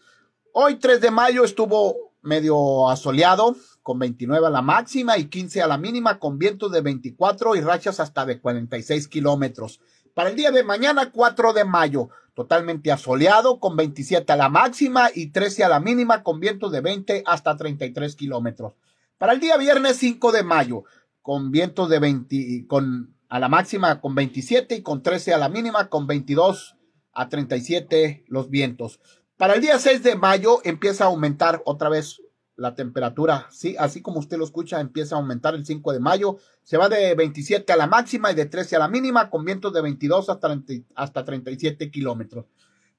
Hoy 0.54 0.76
3 0.76 1.02
de 1.02 1.10
mayo 1.10 1.44
estuvo 1.44 2.14
medio 2.22 2.88
asoleado 2.88 3.54
con 3.82 3.98
29 3.98 4.46
a 4.46 4.50
la 4.50 4.62
máxima 4.62 5.18
y 5.18 5.26
15 5.26 5.60
a 5.60 5.66
la 5.66 5.76
mínima 5.76 6.18
con 6.18 6.38
vientos 6.38 6.72
de 6.72 6.80
24 6.80 7.54
y 7.54 7.60
rachas 7.60 8.00
hasta 8.00 8.24
de 8.24 8.40
46 8.40 9.08
kilómetros. 9.08 9.80
Para 10.14 10.30
el 10.30 10.36
día 10.36 10.50
de 10.50 10.64
mañana 10.64 11.12
4 11.12 11.52
de 11.52 11.64
mayo 11.66 12.08
totalmente 12.36 12.92
asoleado 12.92 13.60
con 13.60 13.76
27 13.76 14.30
a 14.30 14.36
la 14.36 14.50
máxima 14.50 15.08
y 15.12 15.28
13 15.28 15.64
a 15.64 15.70
la 15.70 15.80
mínima 15.80 16.22
con 16.22 16.38
vientos 16.38 16.70
de 16.70 16.82
20 16.82 17.22
hasta 17.24 17.56
33 17.56 18.14
kilómetros. 18.14 18.74
Para 19.16 19.32
el 19.32 19.40
día 19.40 19.56
viernes 19.56 19.96
5 19.96 20.32
de 20.32 20.42
mayo 20.42 20.84
con 21.22 21.50
vientos 21.50 21.88
de 21.88 21.98
20 21.98 22.66
con 22.68 23.16
a 23.30 23.40
la 23.40 23.48
máxima 23.48 24.02
con 24.02 24.14
27 24.14 24.76
y 24.76 24.82
con 24.82 25.02
13 25.02 25.32
a 25.32 25.38
la 25.38 25.48
mínima 25.48 25.88
con 25.88 26.06
22 26.06 26.76
a 27.14 27.28
37 27.30 28.26
los 28.28 28.50
vientos. 28.50 29.00
Para 29.38 29.54
el 29.54 29.62
día 29.62 29.78
6 29.78 30.02
de 30.02 30.16
mayo 30.16 30.60
empieza 30.62 31.04
a 31.04 31.06
aumentar 31.06 31.62
otra 31.64 31.88
vez 31.88 32.20
la 32.56 32.74
temperatura, 32.74 33.46
sí, 33.50 33.76
así 33.78 34.00
como 34.00 34.18
usted 34.18 34.38
lo 34.38 34.44
escucha, 34.44 34.80
empieza 34.80 35.14
a 35.14 35.18
aumentar 35.18 35.54
el 35.54 35.66
5 35.66 35.92
de 35.92 36.00
mayo, 36.00 36.38
se 36.62 36.78
va 36.78 36.88
de 36.88 37.14
27 37.14 37.70
a 37.72 37.76
la 37.76 37.86
máxima 37.86 38.32
y 38.32 38.34
de 38.34 38.46
13 38.46 38.76
a 38.76 38.78
la 38.80 38.88
mínima, 38.88 39.28
con 39.28 39.44
vientos 39.44 39.72
de 39.72 39.82
22 39.82 40.30
hasta, 40.30 40.48
30, 40.48 40.72
hasta 40.94 41.24
37 41.24 41.90
kilómetros. 41.90 42.46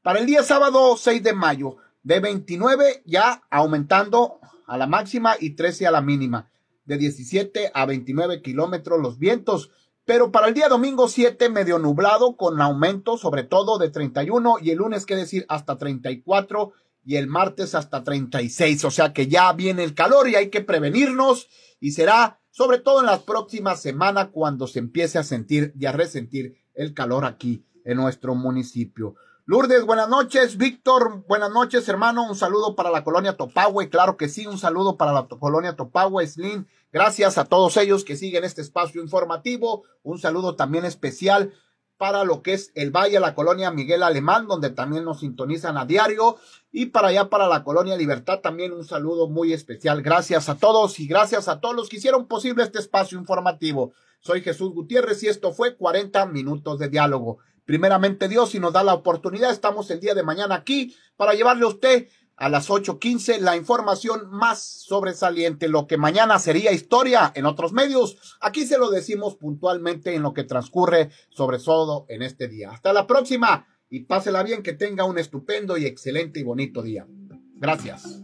Para 0.03 0.19
el 0.19 0.25
día 0.25 0.43
sábado 0.43 0.95
6 0.95 1.23
de 1.23 1.33
mayo, 1.33 1.77
de 2.03 2.19
29 2.19 3.01
ya 3.05 3.43
aumentando 3.49 4.39
a 4.67 4.77
la 4.77 4.87
máxima 4.87 5.35
y 5.39 5.51
13 5.51 5.87
a 5.87 5.91
la 5.91 6.01
mínima, 6.01 6.49
de 6.85 6.97
17 6.97 7.71
a 7.73 7.85
29 7.85 8.41
kilómetros 8.41 9.01
los 9.01 9.19
vientos. 9.19 9.71
Pero 10.05 10.31
para 10.31 10.47
el 10.47 10.53
día 10.53 10.69
domingo 10.69 11.09
7, 11.09 11.49
medio 11.49 11.79
nublado, 11.79 12.37
con 12.37 12.61
aumento 12.61 13.17
sobre 13.17 13.43
todo 13.43 13.77
de 13.77 13.89
31 13.89 14.55
y 14.61 14.69
el 14.69 14.77
lunes, 14.77 15.05
que 15.05 15.15
decir, 15.15 15.45
hasta 15.49 15.77
34 15.77 16.71
y 17.07 17.15
el 17.15 17.27
martes 17.27 17.73
hasta 17.73 18.03
36. 18.03 18.83
O 18.83 18.91
sea 18.91 19.13
que 19.13 19.27
ya 19.27 19.53
viene 19.53 19.85
el 19.85 19.95
calor 19.95 20.27
y 20.27 20.35
hay 20.35 20.49
que 20.49 20.59
prevenirnos 20.59 21.47
y 21.79 21.93
será 21.93 22.41
sobre 22.51 22.79
todo 22.79 22.99
en 22.99 23.05
las 23.05 23.19
próximas 23.19 23.81
semanas 23.81 24.27
cuando 24.33 24.67
se 24.67 24.79
empiece 24.79 25.17
a 25.17 25.23
sentir 25.23 25.73
y 25.79 25.85
a 25.85 25.93
resentir 25.93 26.57
el 26.73 26.93
calor 26.93 27.23
aquí 27.23 27.63
en 27.85 27.95
nuestro 27.95 28.35
municipio. 28.35 29.15
Lourdes, 29.45 29.85
buenas 29.85 30.09
noches. 30.09 30.57
Víctor, 30.57 31.23
buenas 31.29 31.49
noches, 31.49 31.87
hermano. 31.87 32.29
Un 32.29 32.35
saludo 32.35 32.75
para 32.75 32.91
la 32.91 33.05
colonia 33.05 33.37
Topagüe. 33.37 33.87
Claro 33.87 34.17
que 34.17 34.27
sí, 34.27 34.45
un 34.45 34.57
saludo 34.57 34.97
para 34.97 35.13
la 35.13 35.29
colonia 35.29 35.77
Topagüe, 35.77 36.27
Slin. 36.27 36.67
Gracias 36.91 37.37
a 37.37 37.45
todos 37.45 37.77
ellos 37.77 38.03
que 38.03 38.17
siguen 38.17 38.43
este 38.43 38.59
espacio 38.59 39.01
informativo. 39.01 39.83
Un 40.03 40.19
saludo 40.19 40.57
también 40.57 40.83
especial 40.83 41.53
para 41.97 42.23
lo 42.23 42.41
que 42.41 42.53
es 42.53 42.71
el 42.75 42.91
Valle, 42.91 43.19
la 43.19 43.33
colonia 43.33 43.71
Miguel 43.71 44.03
Alemán, 44.03 44.47
donde 44.47 44.69
también 44.69 45.03
nos 45.03 45.21
sintonizan 45.21 45.77
a 45.77 45.85
diario. 45.85 46.37
Y 46.71 46.87
para 46.87 47.09
allá, 47.09 47.29
para 47.29 47.47
la 47.47 47.63
colonia 47.63 47.97
Libertad, 47.97 48.39
también 48.39 48.71
un 48.71 48.85
saludo 48.85 49.27
muy 49.27 49.53
especial. 49.53 50.01
Gracias 50.01 50.47
a 50.49 50.57
todos 50.57 50.99
y 50.99 51.07
gracias 51.07 51.47
a 51.47 51.59
todos 51.59 51.75
los 51.75 51.89
que 51.89 51.97
hicieron 51.97 52.27
posible 52.27 52.63
este 52.63 52.79
espacio 52.79 53.17
informativo. 53.17 53.93
Soy 54.19 54.41
Jesús 54.41 54.73
Gutiérrez 54.73 55.23
y 55.23 55.27
esto 55.27 55.53
fue 55.53 55.75
40 55.75 56.25
minutos 56.27 56.79
de 56.79 56.89
diálogo. 56.89 57.39
Primeramente 57.65 58.29
Dios, 58.29 58.51
si 58.51 58.59
nos 58.59 58.73
da 58.73 58.83
la 58.83 58.93
oportunidad, 58.93 59.51
estamos 59.51 59.89
el 59.91 59.99
día 59.99 60.13
de 60.13 60.23
mañana 60.23 60.55
aquí 60.55 60.95
para 61.17 61.33
llevarle 61.33 61.65
a 61.65 61.67
usted 61.67 62.07
a 62.37 62.49
las 62.49 62.69
8.15 62.69 63.39
la 63.39 63.57
información 63.57 64.29
más 64.29 64.61
sobresaliente, 64.61 65.67
lo 65.67 65.87
que 65.87 65.97
mañana 65.97 66.39
sería 66.39 66.71
historia 66.71 67.31
en 67.35 67.45
otros 67.45 67.73
medios. 67.73 68.37
Aquí 68.39 68.65
se 68.65 68.77
lo 68.77 68.89
decimos 68.89 69.35
puntualmente 69.35 70.15
en 70.15 70.21
lo 70.21 70.33
que 70.33 70.43
transcurre, 70.43 71.09
sobre 71.29 71.59
todo 71.59 72.05
en 72.07 72.21
este 72.21 72.47
día. 72.47 72.71
Hasta 72.71 72.93
la 72.93 73.07
próxima 73.07 73.67
y 73.89 74.01
pásela 74.01 74.43
bien, 74.43 74.63
que 74.63 74.73
tenga 74.73 75.05
un 75.05 75.17
estupendo 75.17 75.77
y 75.77 75.85
excelente 75.85 76.39
y 76.39 76.43
bonito 76.43 76.81
día. 76.81 77.07
Gracias. 77.55 78.21